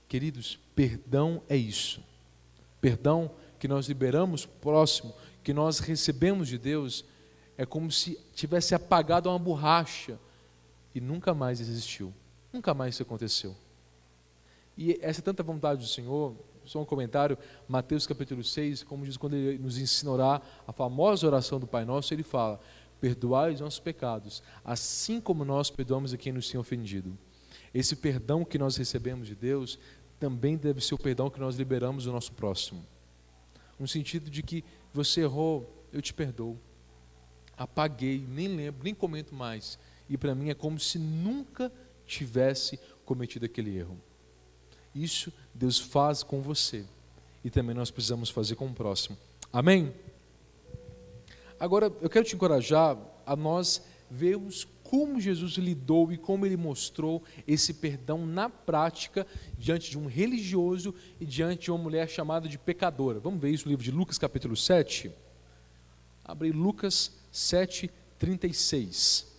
[0.07, 2.03] Queridos, perdão é isso.
[2.79, 7.05] Perdão que nós liberamos próximo, que nós recebemos de Deus,
[7.57, 10.19] é como se tivesse apagado uma borracha
[10.93, 12.13] e nunca mais existiu.
[12.51, 13.55] Nunca mais isso aconteceu.
[14.77, 19.17] E essa é tanta vontade do Senhor, só um comentário, Mateus capítulo 6, como diz
[19.17, 22.59] quando ele nos ensinará a famosa oração do Pai Nosso, ele fala:
[22.99, 27.17] Perdoai os nossos pecados, assim como nós perdoamos a quem nos tem ofendido.
[27.73, 29.79] Esse perdão que nós recebemos de Deus
[30.19, 32.85] também deve ser o perdão que nós liberamos do nosso próximo.
[33.79, 36.59] No sentido de que você errou, eu te perdoo.
[37.57, 39.79] Apaguei, nem lembro, nem comento mais.
[40.07, 41.71] E para mim é como se nunca
[42.05, 43.97] tivesse cometido aquele erro.
[44.93, 46.85] Isso Deus faz com você
[47.43, 49.17] e também nós precisamos fazer com o próximo.
[49.51, 49.93] Amém?
[51.59, 57.23] Agora, eu quero te encorajar a nós vermos como Jesus lidou e como ele mostrou
[57.47, 59.25] esse perdão na prática
[59.57, 63.19] diante de um religioso e diante de uma mulher chamada de pecadora.
[63.19, 65.09] Vamos ver isso no livro de Lucas, capítulo 7.
[66.25, 69.30] Abre Lucas 7, 36.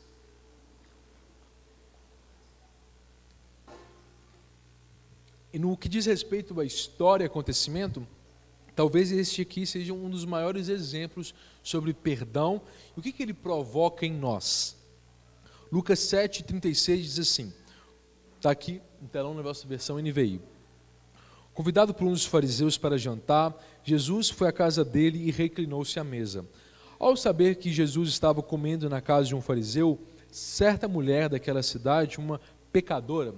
[5.52, 8.06] E no que diz respeito à história e acontecimento,
[8.74, 12.62] talvez este aqui seja um dos maiores exemplos sobre perdão
[12.96, 14.76] e o que, que ele provoca em nós.
[15.70, 17.52] Lucas 7,36 diz assim:
[18.36, 20.40] está aqui no telão na nossa versão NVI.
[21.54, 26.04] Convidado por um dos fariseus para jantar, Jesus foi à casa dele e reclinou-se à
[26.04, 26.46] mesa.
[26.98, 32.18] Ao saber que Jesus estava comendo na casa de um fariseu, certa mulher daquela cidade,
[32.18, 32.40] uma
[32.72, 33.34] pecadora,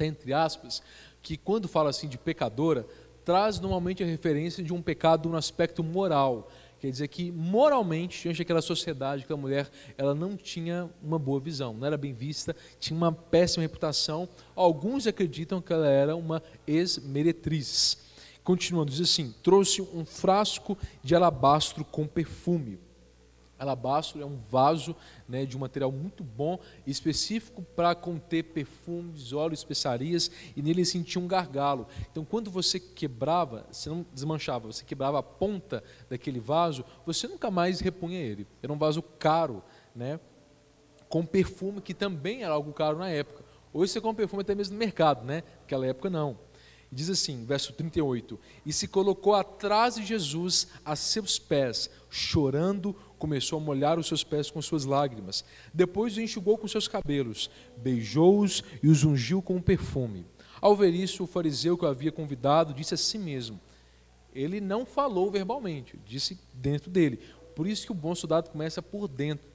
[0.00, 0.82] entre aspas,
[1.26, 2.86] que quando fala assim de pecadora,
[3.24, 6.48] traz normalmente a referência de um pecado no aspecto moral.
[6.78, 11.74] Quer dizer que moralmente, diante daquela sociedade, aquela mulher, ela não tinha uma boa visão,
[11.74, 14.28] não era bem vista, tinha uma péssima reputação.
[14.54, 17.98] Alguns acreditam que ela era uma ex-meretriz.
[18.44, 22.78] Continuando, diz assim: trouxe um frasco de alabastro com perfume.
[23.58, 24.94] Alabastro é um vaso
[25.28, 31.20] né, de um material muito bom, específico para conter perfumes, óleos, especiarias, e nele sentia
[31.20, 31.86] um gargalo.
[32.10, 37.50] Então, quando você quebrava, você não desmanchava, você quebrava a ponta daquele vaso, você nunca
[37.50, 38.46] mais repunha ele.
[38.62, 39.62] Era um vaso caro,
[39.94, 40.20] né,
[41.08, 43.44] com perfume, que também era algo caro na época.
[43.72, 45.42] Hoje você compra perfume até mesmo no mercado, né?
[45.60, 46.38] naquela época não.
[46.90, 53.58] Diz assim, verso 38: E se colocou atrás de Jesus a seus pés, chorando, começou
[53.58, 55.44] a molhar os seus pés com suas lágrimas.
[55.72, 60.26] Depois os enxugou com seus cabelos, beijou-os e os ungiu com um perfume.
[60.60, 63.60] Ao ver isso, o fariseu que o havia convidado disse a si mesmo:
[64.34, 67.20] Ele não falou verbalmente, disse dentro dele.
[67.54, 69.46] Por isso que o bom soldado começa por dentro.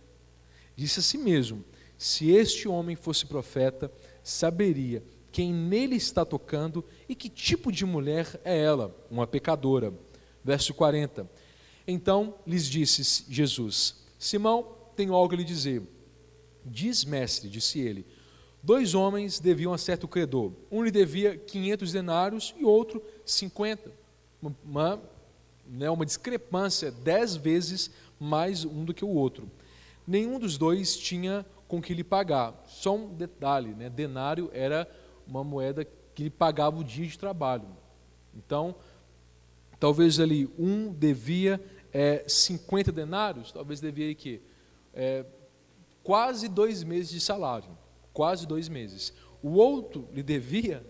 [0.76, 1.64] Disse a si mesmo:
[1.98, 3.92] Se este homem fosse profeta,
[4.24, 9.94] saberia quem nele está tocando e que tipo de mulher é ela, uma pecadora.
[10.44, 11.30] Verso 40.
[11.92, 15.84] Então lhes disse Jesus: Simão, tenho algo a lhe dizer.
[16.66, 18.06] Diz, mestre, disse ele:
[18.64, 20.54] Dois homens deviam a certo credor.
[20.72, 23.92] Um lhe devia 500 denários e outro 50.
[24.64, 25.02] Uma,
[25.68, 29.52] né, uma discrepância dez vezes mais um do que o outro.
[30.08, 32.64] Nenhum dos dois tinha com que lhe pagar.
[32.68, 34.90] Só um detalhe: né, denário era
[35.28, 37.68] uma moeda que lhe pagava o dia de trabalho.
[38.34, 38.76] Então,
[39.78, 41.60] talvez ali um devia
[41.94, 44.42] é, 50 denários, talvez devia que
[44.94, 45.26] é,
[46.04, 47.70] quase dois meses de salário,
[48.14, 49.14] quase dois meses.
[49.42, 50.86] O outro lhe devia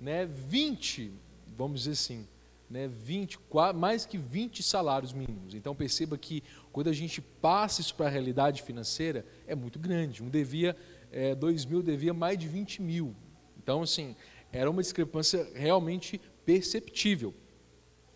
[0.00, 1.12] né, 20,
[1.56, 2.26] vamos dizer assim,
[2.68, 3.38] né, 20,
[3.74, 5.54] mais que 20 salários mínimos.
[5.54, 10.22] Então perceba que quando a gente passa isso para a realidade financeira, é muito grande.
[10.22, 10.76] Um devia,
[11.10, 13.14] é, dois mil devia mais de 20 mil.
[13.56, 14.14] Então, assim,
[14.52, 17.34] era uma discrepância realmente perceptível.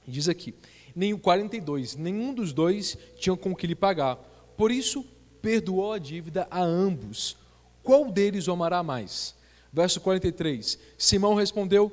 [0.06, 0.54] Diz aqui,
[0.94, 4.16] nem 42, nenhum dos dois tinha com que lhe pagar.
[4.56, 5.04] Por isso,
[5.40, 7.36] perdoou a dívida a ambos.
[7.82, 9.34] Qual deles o amará mais?
[9.72, 10.78] Verso 43.
[10.98, 11.92] Simão respondeu: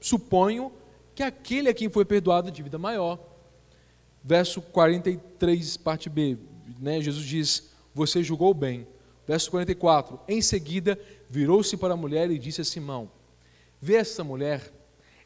[0.00, 0.72] Suponho
[1.14, 3.18] que aquele a quem foi perdoado a dívida maior.
[4.22, 6.36] Verso 43, parte B.
[6.80, 8.86] Né, Jesus diz: Você julgou bem.
[9.26, 10.20] Verso 44.
[10.28, 13.10] Em seguida, virou-se para a mulher e disse a Simão:
[13.80, 14.72] Vê essa mulher,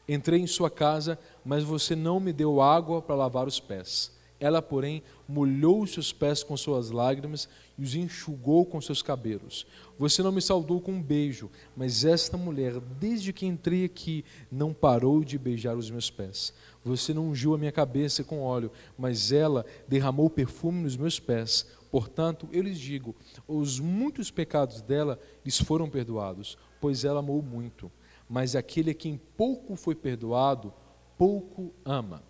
[0.07, 4.11] entrei em sua casa, mas você não me deu água para lavar os pés.
[4.41, 9.67] Ela, porém, molhou os seus pés com suas lágrimas e os enxugou com seus cabelos.
[9.99, 14.73] Você não me saudou com um beijo, mas esta mulher, desde que entrei aqui, não
[14.73, 16.55] parou de beijar os meus pés.
[16.83, 21.67] Você não ungiu a minha cabeça com óleo, mas ela derramou perfume nos meus pés.
[21.91, 23.15] Portanto, eu lhes digo:
[23.47, 27.91] os muitos pecados dela lhes foram perdoados, pois ela amou muito.
[28.27, 30.73] Mas aquele a quem pouco foi perdoado,
[31.21, 32.23] pouco ama.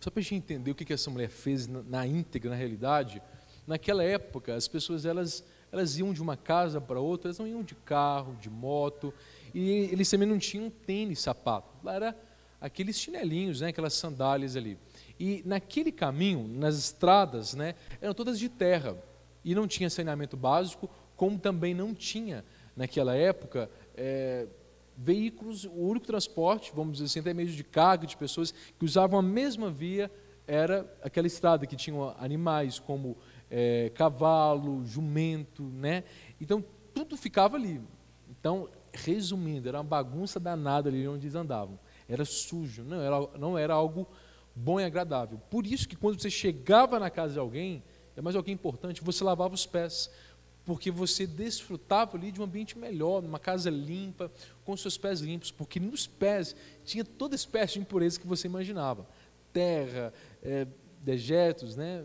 [0.00, 3.22] Só para a gente entender o que essa mulher fez na íntegra, na realidade,
[3.68, 7.62] naquela época as pessoas elas, elas iam de uma casa para outra, elas não iam
[7.62, 9.14] de carro, de moto,
[9.54, 11.72] e eles também não tinham tênis, sapato.
[11.88, 12.16] Era
[12.60, 14.76] aqueles chinelinhos, né, aquelas sandálias ali.
[15.16, 18.96] E naquele caminho, nas estradas, né, eram todas de terra.
[19.44, 24.48] E não tinha saneamento básico, como também não tinha, naquela época, é,
[25.00, 29.20] veículos, o único transporte, vamos dizer assim, até meio de carga de pessoas que usavam
[29.20, 30.10] a mesma via,
[30.44, 33.16] era aquela estrada que tinha animais como
[33.48, 36.02] é, cavalo, jumento, né?
[36.40, 37.80] Então, tudo ficava ali.
[38.28, 41.78] Então, resumindo, era uma bagunça danada ali onde eles andavam.
[42.08, 44.08] Era sujo, não era, não era algo
[44.54, 45.38] bom e agradável.
[45.50, 47.84] Por isso que quando você chegava na casa de alguém,
[48.16, 50.10] é mais alguém importante, você lavava os pés,
[50.68, 54.30] porque você desfrutava ali de um ambiente melhor, numa casa limpa,
[54.66, 56.54] com seus pés limpos, porque nos pés
[56.84, 59.08] tinha toda espécie de impureza que você imaginava,
[59.50, 60.66] terra, é,
[61.02, 62.04] dejetos, né,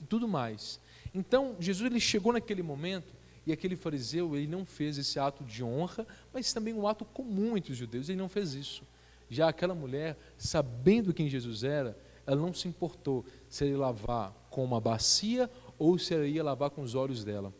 [0.00, 0.78] e tudo mais.
[1.12, 3.12] Então Jesus ele chegou naquele momento
[3.48, 7.56] E aquele fariseu, ele não fez esse ato de honra, mas também um ato comum
[7.56, 8.84] entre os judeus, ele não fez isso.
[9.30, 14.62] Já aquela mulher, sabendo quem Jesus era, ela não se importou se ele lavar com
[14.62, 17.50] uma bacia ou se ela ia lavar com os olhos dela.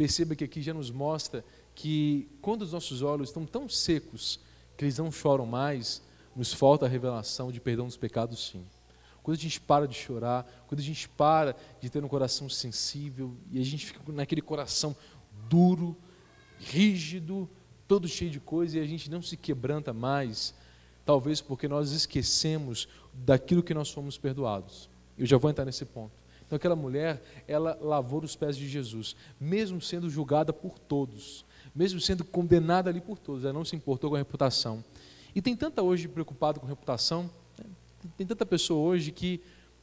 [0.00, 4.40] Perceba que aqui já nos mostra que quando os nossos olhos estão tão secos
[4.74, 6.00] que eles não choram mais,
[6.34, 8.64] nos falta a revelação de perdão dos pecados, sim.
[9.22, 13.36] Quando a gente para de chorar, quando a gente para de ter um coração sensível
[13.50, 14.96] e a gente fica naquele coração
[15.50, 15.94] duro,
[16.58, 17.46] rígido,
[17.86, 20.54] todo cheio de coisa e a gente não se quebranta mais,
[21.04, 24.88] talvez porque nós esquecemos daquilo que nós fomos perdoados.
[25.18, 26.18] Eu já vou entrar nesse ponto.
[26.50, 32.00] Então aquela mulher, ela lavou os pés de Jesus, mesmo sendo julgada por todos, mesmo
[32.00, 34.84] sendo condenada ali por todos, ela não se importou com a reputação.
[35.32, 37.66] E tem tanta hoje preocupado com reputação, né?
[38.16, 39.40] tem tanta pessoa hoje que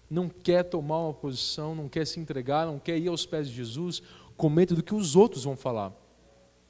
[0.10, 3.56] não quer tomar uma posição, não quer se entregar, não quer ir aos pés de
[3.56, 4.03] Jesus
[4.36, 5.93] com medo do que os outros vão falar.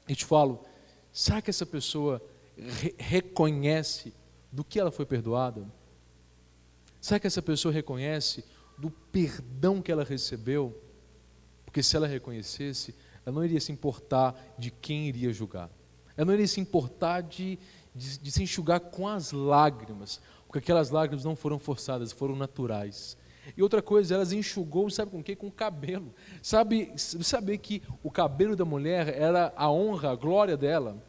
[0.08, 0.60] E te falo,
[1.10, 2.22] será que essa pessoa
[2.56, 4.14] re reconhece
[4.52, 5.66] do que ela foi perdoada?
[7.00, 8.44] Será que essa pessoa reconhece
[8.78, 10.80] do perdão que ela recebeu?
[11.64, 12.94] Porque se ela reconhecesse,
[13.26, 15.68] ela não iria se importar de quem iria julgar.
[16.16, 17.58] Ela não iria se importar de,
[17.94, 23.16] de, de se enxugar com as lágrimas, porque aquelas lágrimas não foram forçadas, foram naturais.
[23.56, 25.34] E outra coisa, elas enxugou, sabe com o quê?
[25.34, 26.14] Com o cabelo.
[26.42, 31.02] Sabe, saber que o cabelo da mulher era a honra, a glória dela.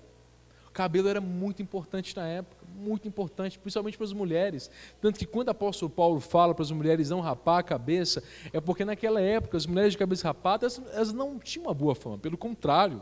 [0.67, 4.69] O cabelo era muito importante na época, muito importante, principalmente para as mulheres.
[5.01, 8.59] Tanto que quando o apóstolo Paulo fala para as mulheres não rapar a cabeça, é
[8.59, 12.17] porque naquela época as mulheres de cabeça rapada, elas, elas não tinham uma boa fama,
[12.17, 13.01] pelo contrário.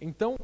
[0.00, 0.36] Então,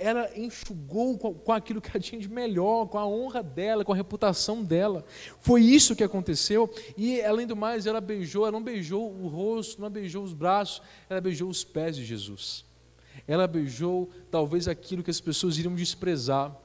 [0.00, 3.92] ela enxugou com, com aquilo que ela tinha de melhor, com a honra dela, com
[3.92, 5.04] a reputação dela.
[5.40, 6.72] Foi isso que aconteceu.
[6.96, 10.80] E, além do mais, ela beijou, ela não beijou o rosto, não beijou os braços,
[11.08, 12.64] ela beijou os pés de Jesus.
[13.28, 16.56] Ela beijou talvez aquilo que as pessoas iriam desprezar.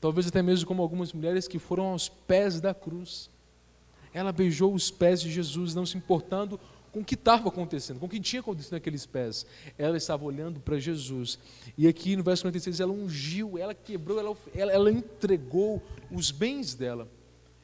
[0.00, 3.30] Talvez até mesmo como algumas mulheres que foram aos pés da cruz.
[4.12, 6.58] Ela beijou os pés de Jesus, não se importando
[6.96, 9.44] com o que estava acontecendo, com o que tinha acontecido naqueles pés.
[9.76, 11.38] Ela estava olhando para Jesus.
[11.76, 16.74] E aqui no verso 46, ela ungiu, ela quebrou, ela, ela, ela entregou os bens
[16.74, 17.06] dela.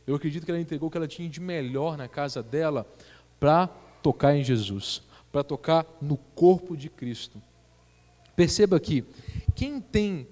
[0.06, 2.86] Eu acredito que ela entregou o que ela tinha de melhor na casa dela
[3.40, 3.68] para
[4.02, 7.40] tocar em Jesus, para tocar no corpo de Cristo.
[8.36, 9.04] Perceba aqui,
[9.54, 10.26] quem tem,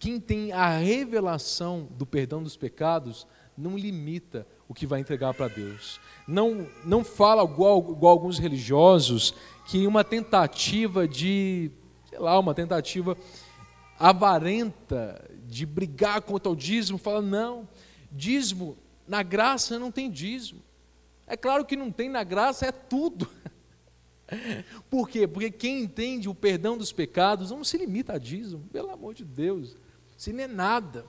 [0.00, 5.46] quem tem a revelação do perdão dos pecados não limita o que vai entregar para
[5.46, 6.00] Deus.
[6.26, 9.34] Não, não fala igual, igual alguns religiosos
[9.66, 11.70] que uma tentativa de,
[12.08, 13.14] sei lá, uma tentativa
[13.98, 17.68] avarenta de brigar contra o dízimo, fala, não,
[18.10, 20.62] dízimo, na graça não tem dízimo.
[21.26, 23.28] É claro que não tem na graça, é tudo.
[24.88, 25.26] Por quê?
[25.26, 29.24] Porque quem entende o perdão dos pecados não se limita a dízimo, pelo amor de
[29.26, 29.76] Deus.
[30.20, 31.06] Isso não é nada,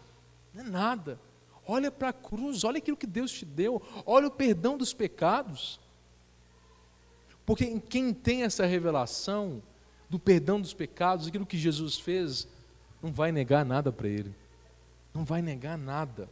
[0.53, 1.19] não é nada.
[1.67, 5.81] Olha para a cruz, olha aquilo que Deus te deu, olha o perdão dos pecados.
[7.45, 9.61] Porque quem tem essa revelação
[10.09, 12.47] do perdão dos pecados, aquilo que Jesus fez,
[13.03, 14.33] não vai negar nada para ele.
[15.13, 16.29] Não vai negar nada.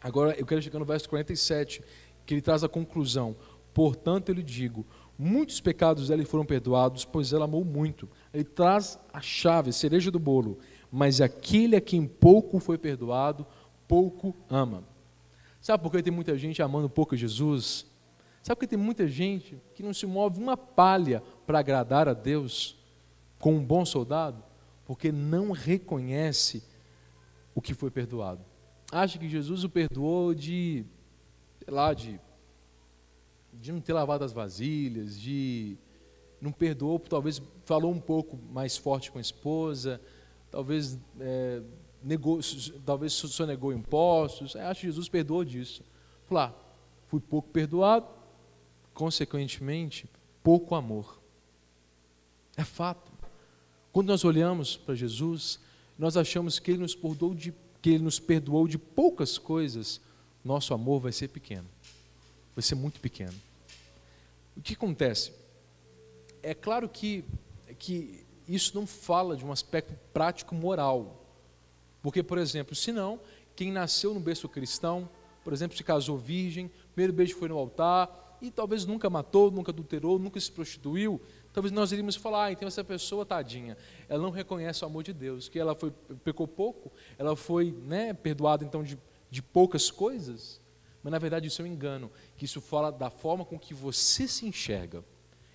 [0.00, 1.82] Agora eu quero chegar no verso 47,
[2.24, 3.36] que ele traz a conclusão.
[3.74, 4.86] Portanto, eu lhe digo:
[5.18, 8.08] muitos pecados dela foram perdoados, pois ela amou muito.
[8.32, 10.58] Ele traz a chave, a cereja do bolo.
[10.96, 13.44] Mas aquele a quem pouco foi perdoado,
[13.88, 14.84] pouco ama.
[15.60, 17.84] Sabe por que tem muita gente amando pouco Jesus?
[18.44, 22.12] Sabe por que tem muita gente que não se move uma palha para agradar a
[22.12, 22.78] Deus
[23.40, 24.40] com um bom soldado?
[24.84, 26.62] Porque não reconhece
[27.56, 28.44] o que foi perdoado.
[28.92, 30.84] Acha que Jesus o perdoou de,
[31.58, 32.20] sei lá, de,
[33.52, 35.76] de não ter lavado as vasilhas, de
[36.40, 40.00] não perdoou, talvez falou um pouco mais forte com a esposa,
[40.54, 41.60] talvez é,
[42.00, 42.38] negou,
[42.86, 44.54] talvez sonegou impostos.
[44.54, 45.82] Acho que Jesus perdoou disso.
[46.28, 46.74] Falar, ah,
[47.08, 48.06] fui pouco perdoado,
[48.92, 50.08] consequentemente,
[50.44, 51.20] pouco amor.
[52.56, 53.10] É fato.
[53.92, 55.58] Quando nós olhamos para Jesus,
[55.98, 60.00] nós achamos que ele nos perdoou de que ele nos perdoou de poucas coisas,
[60.44, 61.68] nosso amor vai ser pequeno.
[62.54, 63.34] Vai ser muito pequeno.
[64.56, 65.32] O que acontece?
[66.42, 67.24] É claro que
[67.76, 71.24] que isso não fala de um aspecto prático moral.
[72.02, 73.18] Porque, por exemplo, se não,
[73.56, 75.08] quem nasceu no berço cristão,
[75.42, 79.70] por exemplo, se casou virgem, primeiro beijo foi no altar, e talvez nunca matou, nunca
[79.70, 81.20] adulterou, nunca se prostituiu,
[81.52, 83.76] talvez nós iríamos falar, ah, então essa pessoa, tadinha,
[84.08, 85.90] ela não reconhece o amor de Deus, que ela foi,
[86.22, 88.98] pecou pouco, ela foi né, perdoada então de,
[89.30, 90.60] de poucas coisas,
[91.02, 94.28] mas na verdade isso é um engano, que isso fala da forma com que você
[94.28, 95.02] se enxerga,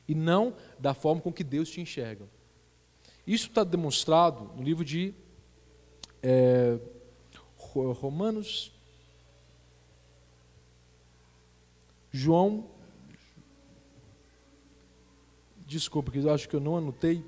[0.08, 2.28] e não da forma com que Deus te enxerga.
[3.26, 5.14] Isso está demonstrado no livro de
[6.24, 6.80] é,
[7.74, 8.72] Romanos,
[12.12, 12.68] João,
[15.68, 17.24] desculpa, que eu acho que eu não anotei,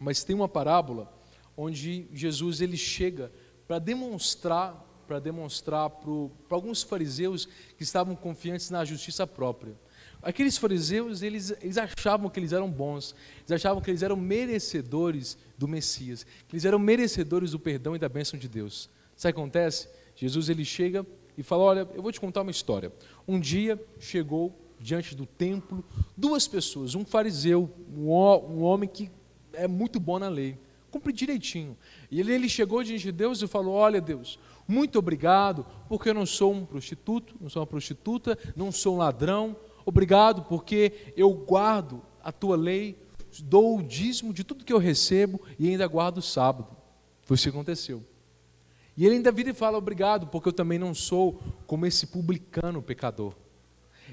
[0.00, 1.12] mas tem uma parábola
[1.56, 3.30] onde Jesus ele chega
[3.66, 7.46] para demonstrar para demonstrar para alguns fariseus
[7.76, 9.74] que estavam confiantes na justiça própria.
[10.22, 15.36] Aqueles fariseus, eles, eles achavam que eles eram bons, eles achavam que eles eram merecedores
[15.58, 18.88] do Messias, que eles eram merecedores do perdão e da bênção de Deus.
[19.16, 19.88] Sabe o que acontece?
[20.14, 21.04] Jesus ele chega
[21.36, 22.92] e fala: Olha, eu vou te contar uma história.
[23.26, 25.84] Um dia chegou diante do templo
[26.16, 29.10] duas pessoas, um fariseu, um, homem que
[29.52, 30.58] é muito bom na lei,
[30.90, 31.76] cumpre direitinho.
[32.10, 36.14] E ele, ele chegou diante de Deus e falou: Olha, Deus, muito obrigado, porque eu
[36.14, 39.56] não sou um prostituto, não sou uma prostituta, não sou um ladrão.
[39.84, 42.98] Obrigado, porque eu guardo a tua lei,
[43.40, 46.76] dou o dízimo de tudo que eu recebo e ainda guardo o sábado.
[47.24, 48.04] Foi isso que aconteceu.
[48.96, 52.82] E ele ainda vira e fala: Obrigado, porque eu também não sou como esse publicano
[52.82, 53.34] pecador.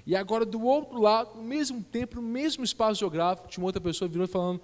[0.05, 3.81] E agora, do outro lado, no mesmo tempo, no mesmo espaço geográfico, tinha uma outra
[3.81, 4.61] pessoa virou falando: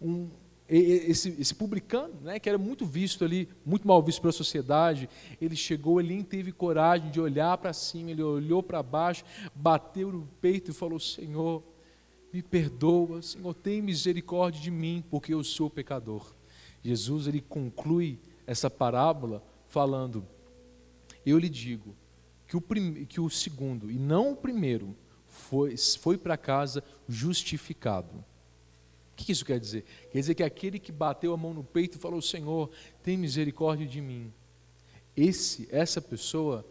[0.00, 0.30] um,
[0.68, 5.08] esse, esse, publicano, né, que era muito visto ali, muito mal visto pela sociedade,
[5.40, 10.12] ele chegou ali e teve coragem de olhar para cima, ele olhou para baixo, bateu
[10.12, 11.62] no peito e falou: Senhor,
[12.30, 16.34] me perdoa, Senhor, tem misericórdia de mim, porque eu sou pecador.
[16.82, 20.26] Jesus ele conclui essa parábola falando:
[21.24, 21.96] Eu lhe digo
[22.46, 24.94] que o, prim, que o segundo, e não o primeiro,
[25.26, 28.24] foi, foi para casa justificado.
[29.18, 29.84] O que isso quer dizer?
[30.12, 32.70] Quer dizer que aquele que bateu a mão no peito e falou: Senhor,
[33.02, 34.32] tem misericórdia de mim.
[35.16, 36.64] Esse, essa pessoa,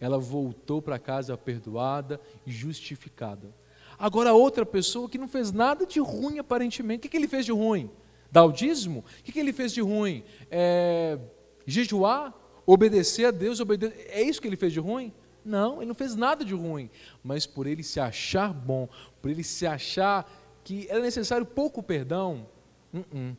[0.00, 3.54] ela voltou para casa perdoada e justificada.
[3.96, 7.46] Agora, outra pessoa que não fez nada de ruim aparentemente, o que, que ele fez
[7.46, 7.88] de ruim?
[8.32, 9.04] Dar o dízimo?
[9.20, 10.24] O que, que ele fez de ruim?
[10.50, 11.20] É,
[11.64, 12.34] jejuar?
[12.66, 13.60] Obedecer a Deus?
[13.60, 14.08] Obedecer...
[14.08, 15.12] É isso que ele fez de ruim?
[15.44, 16.90] Não, ele não fez nada de ruim.
[17.22, 18.88] Mas por ele se achar bom,
[19.20, 20.28] por ele se achar
[20.64, 22.46] que era necessário pouco perdão,
[22.92, 23.36] uh -uh,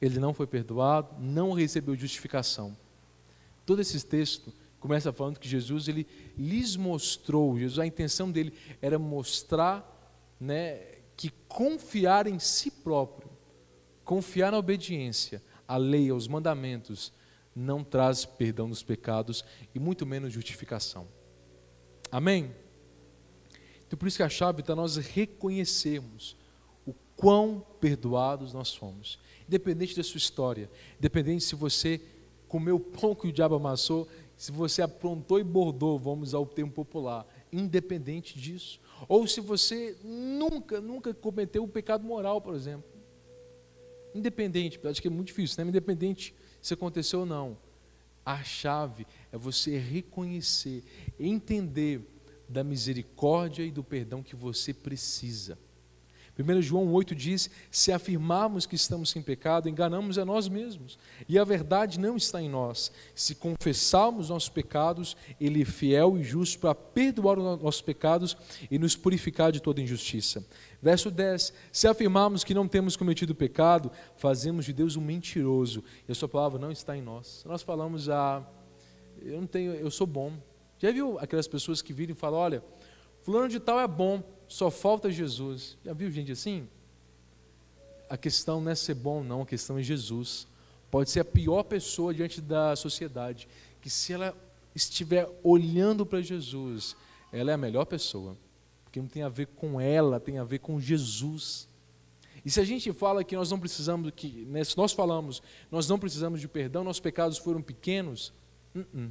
[0.00, 2.76] ele não foi perdoado, não recebeu justificação.
[3.64, 6.06] Todo esse texto começa falando que Jesus ele
[6.36, 9.92] lhes mostrou, Jesus, a intenção dele era mostrar
[10.38, 10.76] né,
[11.16, 13.28] que confiar em si próprio,
[14.04, 17.12] confiar na obediência, à lei, aos mandamentos,
[17.54, 21.08] não traz perdão dos pecados e muito menos justificação.
[22.12, 22.54] Amém?
[23.86, 26.36] Então por isso que a chave está nós reconhecermos
[27.16, 29.18] quão perdoados nós somos.
[29.48, 32.00] Independente da sua história, independente se você
[32.48, 36.70] comeu o pão que o diabo amassou, se você aprontou e bordou, vamos ao termo
[36.70, 38.80] popular, independente disso.
[39.08, 42.84] Ou se você nunca, nunca cometeu um pecado moral, por exemplo.
[44.14, 45.68] Independente, acho que é muito difícil, né?
[45.68, 47.56] Independente se aconteceu ou não.
[48.24, 50.82] A chave é você reconhecer,
[51.18, 52.00] entender
[52.48, 55.58] da misericórdia e do perdão que você precisa.
[56.38, 61.38] 1 João 8 diz: Se afirmarmos que estamos sem pecado, enganamos a nós mesmos, e
[61.38, 62.92] a verdade não está em nós.
[63.14, 68.36] Se confessarmos nossos pecados, Ele é fiel e justo para perdoar os nossos pecados
[68.70, 70.44] e nos purificar de toda injustiça.
[70.82, 76.12] Verso 10: Se afirmarmos que não temos cometido pecado, fazemos de Deus um mentiroso, e
[76.12, 77.44] a Sua palavra não está em nós.
[77.46, 78.46] Nós falamos, ah,
[79.22, 80.32] eu não tenho, eu sou bom.
[80.78, 82.64] Já viu aquelas pessoas que viram e falam: olha,
[83.22, 85.76] fulano de tal é bom, só falta Jesus.
[85.84, 86.68] Já viu gente assim?
[88.08, 90.46] A questão não é ser bom, não, a questão é Jesus.
[90.90, 93.48] Pode ser a pior pessoa diante da sociedade,
[93.80, 94.36] que se ela
[94.74, 96.96] estiver olhando para Jesus,
[97.32, 98.36] ela é a melhor pessoa,
[98.84, 101.68] porque não tem a ver com ela, tem a ver com Jesus.
[102.44, 105.88] E se a gente fala que nós não precisamos, que né, se nós falamos, nós
[105.88, 108.32] não precisamos de perdão, nossos pecados foram pequenos,
[108.74, 109.10] uh -uh.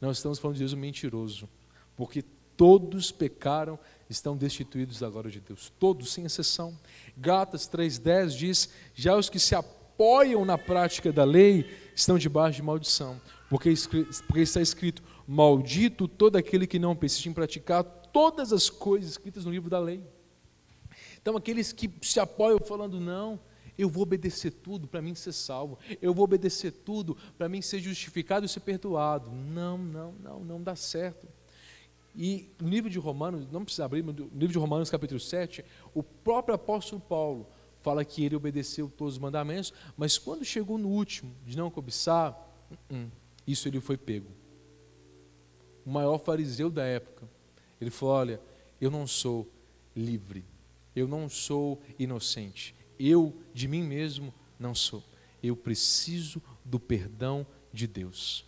[0.00, 1.48] nós estamos falando de Jesus mentiroso,
[1.94, 2.24] porque
[2.56, 3.78] todos pecaram
[4.08, 6.78] estão destituídos da glória de Deus, todos, sem exceção.
[7.16, 12.62] Gatas 3,10 diz: Já os que se apoiam na prática da lei estão debaixo de
[12.62, 13.72] maldição, porque,
[14.26, 19.44] porque está escrito: Maldito todo aquele que não persiste em praticar todas as coisas escritas
[19.44, 20.02] no livro da lei.
[21.20, 23.40] Então, aqueles que se apoiam falando, não,
[23.76, 27.80] eu vou obedecer tudo para mim ser salvo, eu vou obedecer tudo para mim ser
[27.80, 29.30] justificado e ser perdoado.
[29.30, 31.26] Não, não, não, não dá certo.
[32.16, 35.62] E no livro de Romanos, não precisa abrir, mas no livro de Romanos, capítulo 7,
[35.94, 37.46] o próprio apóstolo Paulo
[37.82, 42.32] fala que ele obedeceu todos os mandamentos, mas quando chegou no último, de não cobiçar,
[42.70, 43.10] uh -uh,
[43.46, 44.30] isso ele foi pego.
[45.84, 47.28] O maior fariseu da época,
[47.80, 48.40] ele falou: Olha,
[48.80, 49.46] eu não sou
[49.94, 50.42] livre,
[50.96, 55.04] eu não sou inocente, eu de mim mesmo Não sou.
[55.42, 58.42] Eu preciso do perdão de Deus.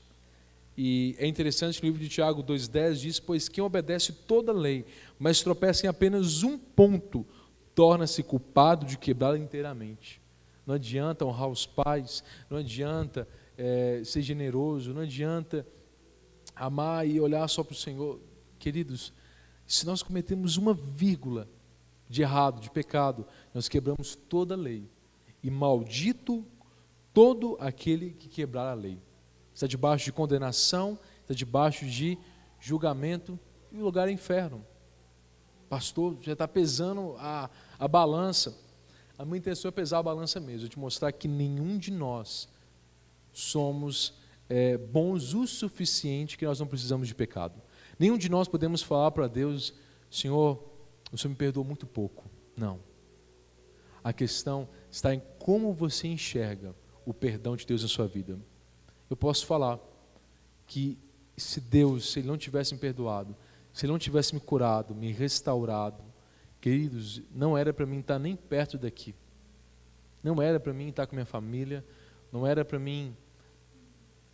[0.81, 4.55] E é interessante que o livro de Tiago 2,10 diz: Pois quem obedece toda a
[4.55, 4.85] lei,
[5.19, 7.27] mas tropeça em apenas um ponto,
[7.75, 10.23] torna-se culpado de quebrá-la inteiramente.
[10.65, 13.27] Não adianta honrar os pais, não adianta
[13.57, 15.67] é, ser generoso, não adianta
[16.55, 18.21] amar e olhar só para o Senhor.
[18.57, 19.13] Queridos,
[19.67, 21.49] se nós cometemos uma vírgula
[22.09, 24.89] de errado, de pecado, nós quebramos toda a lei.
[25.43, 26.47] E maldito
[27.13, 29.08] todo aquele que quebrar a lei.
[29.59, 32.17] Está debaixo de condenação, está debaixo de
[32.61, 33.37] julgamento
[33.73, 34.65] e o lugar é inferno.
[35.69, 38.57] Pastor, já está pesando a, a balança.
[39.19, 42.49] A minha intenção é pesar a balança mesmo, é te mostrar que nenhum de nós
[43.33, 44.15] somos
[44.49, 47.61] é, bons o suficiente que nós não precisamos de pecado.
[47.99, 49.75] Nenhum de nós podemos falar para Deus,
[50.09, 50.63] Senhor,
[51.11, 52.31] o Senhor me perdoou muito pouco.
[52.57, 52.79] Não.
[54.05, 58.39] A questão está em como você enxerga o perdão de Deus na sua vida.
[59.09, 59.79] Eu posso falar
[60.67, 60.99] que
[61.37, 63.35] se Deus, se Ele não tivesse me perdoado,
[63.73, 66.03] se Ele não tivesse me curado, me restaurado,
[66.61, 69.15] queridos, não era para mim estar nem perto daqui.
[70.23, 71.85] Não era para mim estar com minha família,
[72.33, 73.17] não era para mim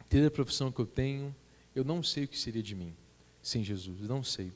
[0.09, 1.35] ter a profissão que eu tenho.
[1.75, 2.95] Eu não sei o que seria de mim
[3.43, 4.53] sem Jesus, não sei.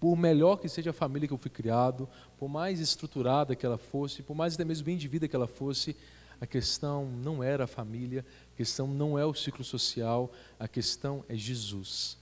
[0.00, 3.78] Por melhor que seja a família que eu fui criado, por mais estruturada que ela
[3.78, 5.94] fosse, por mais até mesmo bem de vida que ela fosse,
[6.40, 8.24] a questão não era a família,
[8.54, 12.16] a questão não é o ciclo social, a questão é Jesus.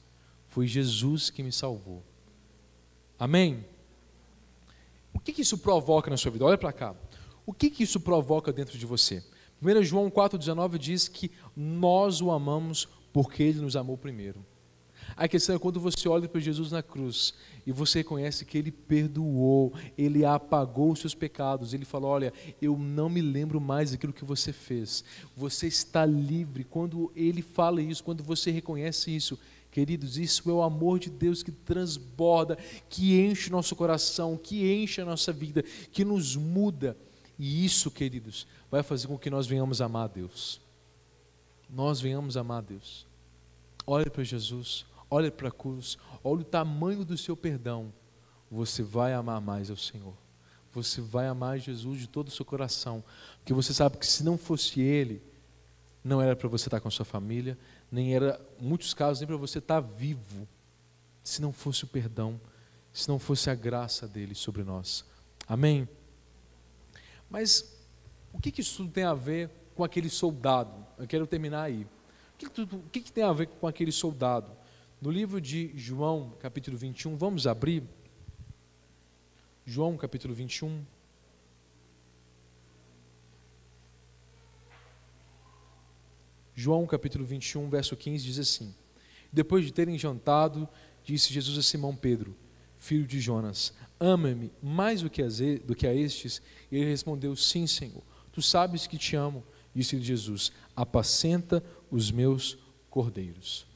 [0.48, 2.02] Foi Jesus que me salvou.
[3.18, 3.66] Amém?
[5.12, 6.46] O que, que isso provoca na sua vida?
[6.46, 6.96] Olha para cá.
[7.44, 9.22] O que, que isso provoca dentro de você?
[9.60, 14.42] 1 João 4,19 diz que nós o amamos porque ele nos amou primeiro.
[15.16, 17.34] A questão é quando você olha para Jesus na cruz
[17.66, 21.74] e você reconhece que Ele perdoou, Ele apagou os seus pecados.
[21.74, 25.04] Ele falou: Olha, eu não me lembro mais daquilo que você fez.
[25.36, 26.64] Você está livre.
[26.64, 29.38] Quando Ele fala isso, quando você reconhece isso,
[29.70, 32.56] queridos, isso é o amor de Deus que transborda,
[32.88, 36.96] que enche nosso coração, que enche a nossa vida, que nos muda.
[37.38, 40.60] E isso, queridos, vai fazer com que nós venhamos amar a Deus.
[41.68, 43.06] Nós venhamos amar a Deus.
[43.86, 47.92] Olhe para Jesus olha para a cruz, olha o tamanho do seu perdão,
[48.50, 50.14] você vai amar mais ao Senhor.
[50.72, 53.04] Você vai amar Jesus de todo o seu coração,
[53.36, 55.22] porque você sabe que se não fosse Ele,
[56.02, 57.58] não era para você estar com a sua família,
[57.90, 60.48] nem era, em muitos casos, nem para você estar vivo,
[61.22, 62.40] se não fosse o perdão,
[62.90, 65.04] se não fosse a graça dele sobre nós.
[65.46, 65.86] Amém?
[67.28, 67.78] Mas
[68.32, 70.86] o que, que isso tudo tem a ver com aquele soldado?
[70.96, 71.82] Eu quero terminar aí.
[71.82, 74.61] O que, que, tudo, o que, que tem a ver com aquele soldado?
[75.02, 77.82] No livro de João, capítulo 21, vamos abrir.
[79.66, 80.84] João, capítulo 21.
[86.54, 88.72] João, capítulo 21, verso 15 diz assim:
[89.32, 90.68] Depois de terem jantado,
[91.02, 92.36] disse Jesus a Simão Pedro,
[92.78, 96.40] filho de Jonas: Ama-me mais do que, a, estes?
[96.70, 98.04] E ele respondeu: Sim, Senhor.
[98.30, 99.42] Tu sabes que te amo.
[99.74, 102.56] Disse-lhe Jesus: Apacenta os meus
[102.88, 103.71] cordeiros.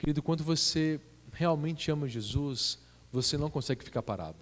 [0.00, 0.98] Querido, quando você
[1.30, 2.78] realmente ama Jesus,
[3.12, 4.38] você não consegue ficar parado.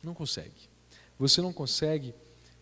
[0.00, 0.70] Não consegue.
[1.18, 2.14] Você não consegue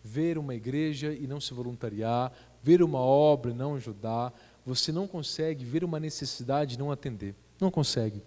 [0.03, 2.33] ver uma igreja e não se voluntariar,
[2.63, 4.33] ver uma obra e não ajudar.
[4.65, 7.35] Você não consegue ver uma necessidade e não atender.
[7.59, 8.23] Não consegue.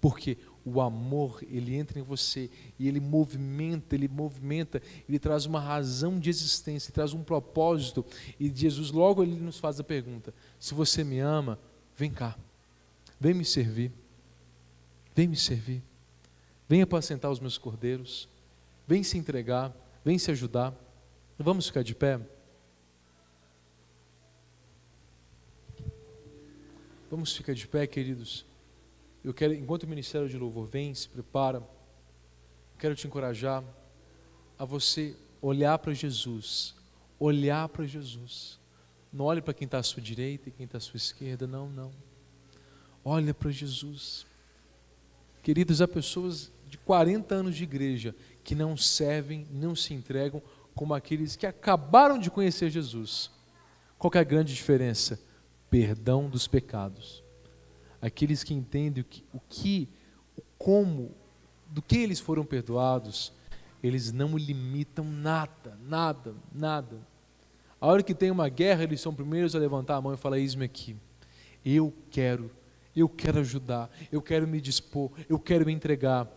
[0.00, 5.60] Porque o amor, ele entra em você e ele movimenta, ele movimenta, ele traz uma
[5.60, 8.06] razão de existência, ele traz um propósito.
[8.40, 11.58] E Jesus logo ele nos faz a pergunta: se você me ama,
[11.94, 12.38] vem cá.
[13.20, 13.92] Vem me servir.
[15.14, 15.82] Vem me servir.
[16.68, 18.28] Vem apacentar os meus cordeiros.
[18.86, 19.74] Vem se entregar.
[20.04, 20.74] Vem se ajudar.
[21.38, 22.20] Vamos ficar de pé?
[27.10, 28.44] Vamos ficar de pé, queridos.
[29.22, 31.62] Eu quero, enquanto o ministério de louvor vem, se prepara,
[32.78, 33.64] quero te encorajar
[34.58, 36.74] a você olhar para Jesus.
[37.18, 38.58] Olhar para Jesus.
[39.12, 41.46] Não olhe para quem está à sua direita e quem está à sua esquerda.
[41.46, 41.92] Não, não.
[43.04, 44.26] Olha para Jesus.
[45.42, 50.42] Queridos, há pessoas de 40 anos de igreja que não servem, não se entregam
[50.74, 53.30] como aqueles que acabaram de conhecer Jesus.
[53.98, 55.20] Qual é a grande diferença?
[55.70, 57.22] Perdão dos pecados.
[58.00, 59.88] Aqueles que entendem o que, o que,
[60.36, 61.12] o como,
[61.68, 63.32] do que eles foram perdoados,
[63.82, 66.98] eles não limitam nada, nada, nada.
[67.78, 70.38] A hora que tem uma guerra, eles são primeiros a levantar a mão e falar:
[70.38, 70.96] Eis-me aqui,
[71.64, 72.50] eu quero
[73.00, 76.28] eu quero ajudar, eu quero me dispor, eu quero me entregar.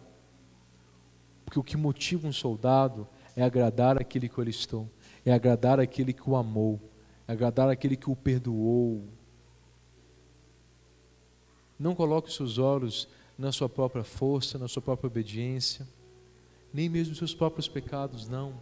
[1.45, 4.89] Porque o que motiva um soldado é agradar aquele que eu estou,
[5.25, 6.81] é agradar aquele que o amou,
[7.27, 9.03] é agradar aquele que o perdoou.
[11.79, 15.87] Não coloque os seus olhos na sua própria força, na sua própria obediência,
[16.73, 18.53] nem mesmo seus próprios pecados, não.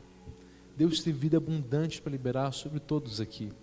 [0.75, 3.53] Deus tem vida abundante para liberar sobre todos aqui,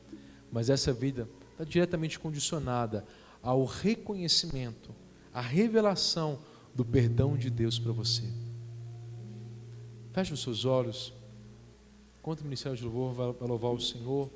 [0.51, 3.05] mas essa vida está diretamente condicionada
[3.43, 4.91] ao reconhecimento,
[5.35, 6.39] à revelação
[6.75, 8.23] do perdão de Deus para você.
[10.13, 11.13] Feche os seus olhos,
[12.21, 14.31] enquanto o Ministério de Louvor vai louvar o Senhor,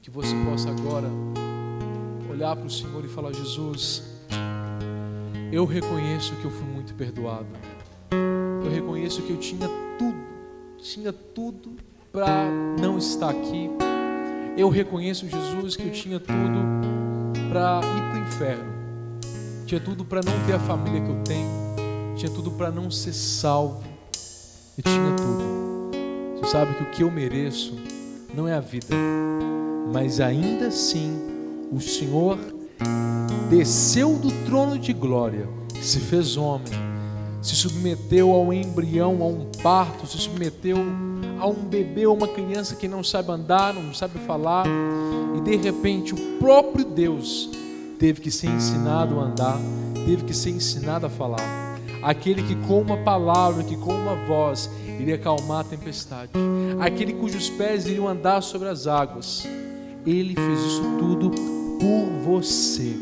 [0.00, 1.08] que você possa agora
[2.30, 4.02] olhar para o Senhor e falar: Jesus,
[5.50, 7.48] eu reconheço que eu fui muito perdoado,
[8.64, 10.18] eu reconheço que eu tinha tudo,
[10.78, 11.76] tinha tudo
[12.12, 12.48] para
[12.80, 13.70] não estar aqui.
[14.56, 16.94] Eu reconheço, Jesus, que eu tinha tudo
[17.48, 18.03] para ir
[18.34, 18.72] inferno,
[19.64, 21.48] tinha tudo para não ter a família que eu tenho,
[22.16, 23.84] tinha tudo para não ser salvo,
[24.76, 26.40] e tinha tudo.
[26.40, 27.78] Você sabe que o que eu mereço
[28.34, 28.94] não é a vida,
[29.92, 31.16] mas ainda assim
[31.70, 32.36] o Senhor
[33.48, 35.48] desceu do trono de glória,
[35.80, 36.72] se fez homem,
[37.40, 40.78] se submeteu ao embrião, a um parto, se submeteu
[41.38, 44.66] a um bebê ou uma criança que não sabe andar, não sabe falar,
[45.36, 47.50] e de repente o próprio Deus
[47.98, 49.58] teve que ser ensinado a andar,
[50.06, 51.40] teve que ser ensinado a falar.
[52.02, 54.70] Aquele que com uma palavra, que com uma voz
[55.00, 56.32] iria acalmar a tempestade,
[56.78, 59.44] aquele cujos pés iriam andar sobre as águas,
[60.06, 62.94] ele fez isso tudo por você.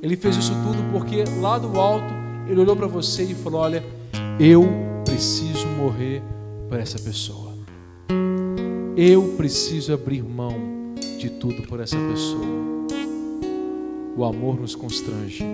[0.00, 2.14] Ele fez isso tudo porque lá do alto
[2.48, 3.82] ele olhou para você e falou: Olha,
[4.38, 4.68] eu
[5.04, 6.22] preciso morrer
[6.68, 7.54] por essa pessoa.
[8.96, 10.54] Eu preciso abrir mão
[11.18, 12.46] de tudo por essa pessoa.
[14.16, 15.44] O amor nos constrange.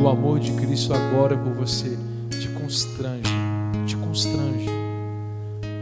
[0.00, 1.98] O amor de Cristo agora por você
[2.30, 3.32] te constrange,
[3.84, 4.68] te constrange.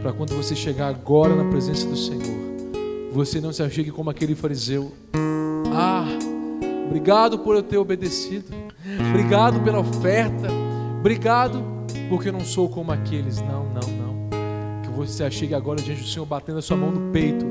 [0.01, 4.33] Para quando você chegar agora na presença do Senhor, você não se achegue como aquele
[4.33, 4.91] fariseu.
[5.71, 6.05] Ah,
[6.87, 8.45] obrigado por eu ter obedecido.
[9.11, 10.47] Obrigado pela oferta.
[10.99, 11.63] Obrigado
[12.09, 13.39] porque eu não sou como aqueles.
[13.39, 14.81] Não, não, não.
[14.81, 17.45] Que você chegue agora diante do Senhor, batendo a sua mão no peito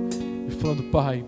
[0.48, 1.24] e falando: Pai,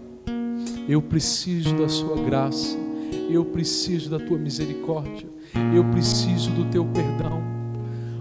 [0.89, 2.84] eu preciso da Sua graça.
[3.31, 5.29] Eu preciso da Tua misericórdia.
[5.75, 7.43] Eu preciso do Teu perdão.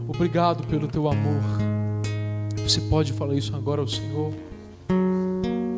[0.08, 1.41] Obrigado pelo Teu amor.
[2.64, 4.34] Você pode falar isso agora ao Senhor.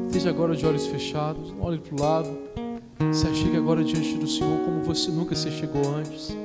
[0.08, 2.30] Esteja agora de olhos fechados, não olhe para o lado.
[3.12, 6.36] Se achegue agora diante do Senhor como você nunca se chegou antes.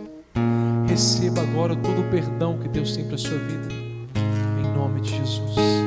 [0.89, 3.68] Receba agora todo o perdão que Deus tem para a sua vida.
[4.59, 5.80] Em nome de Jesus.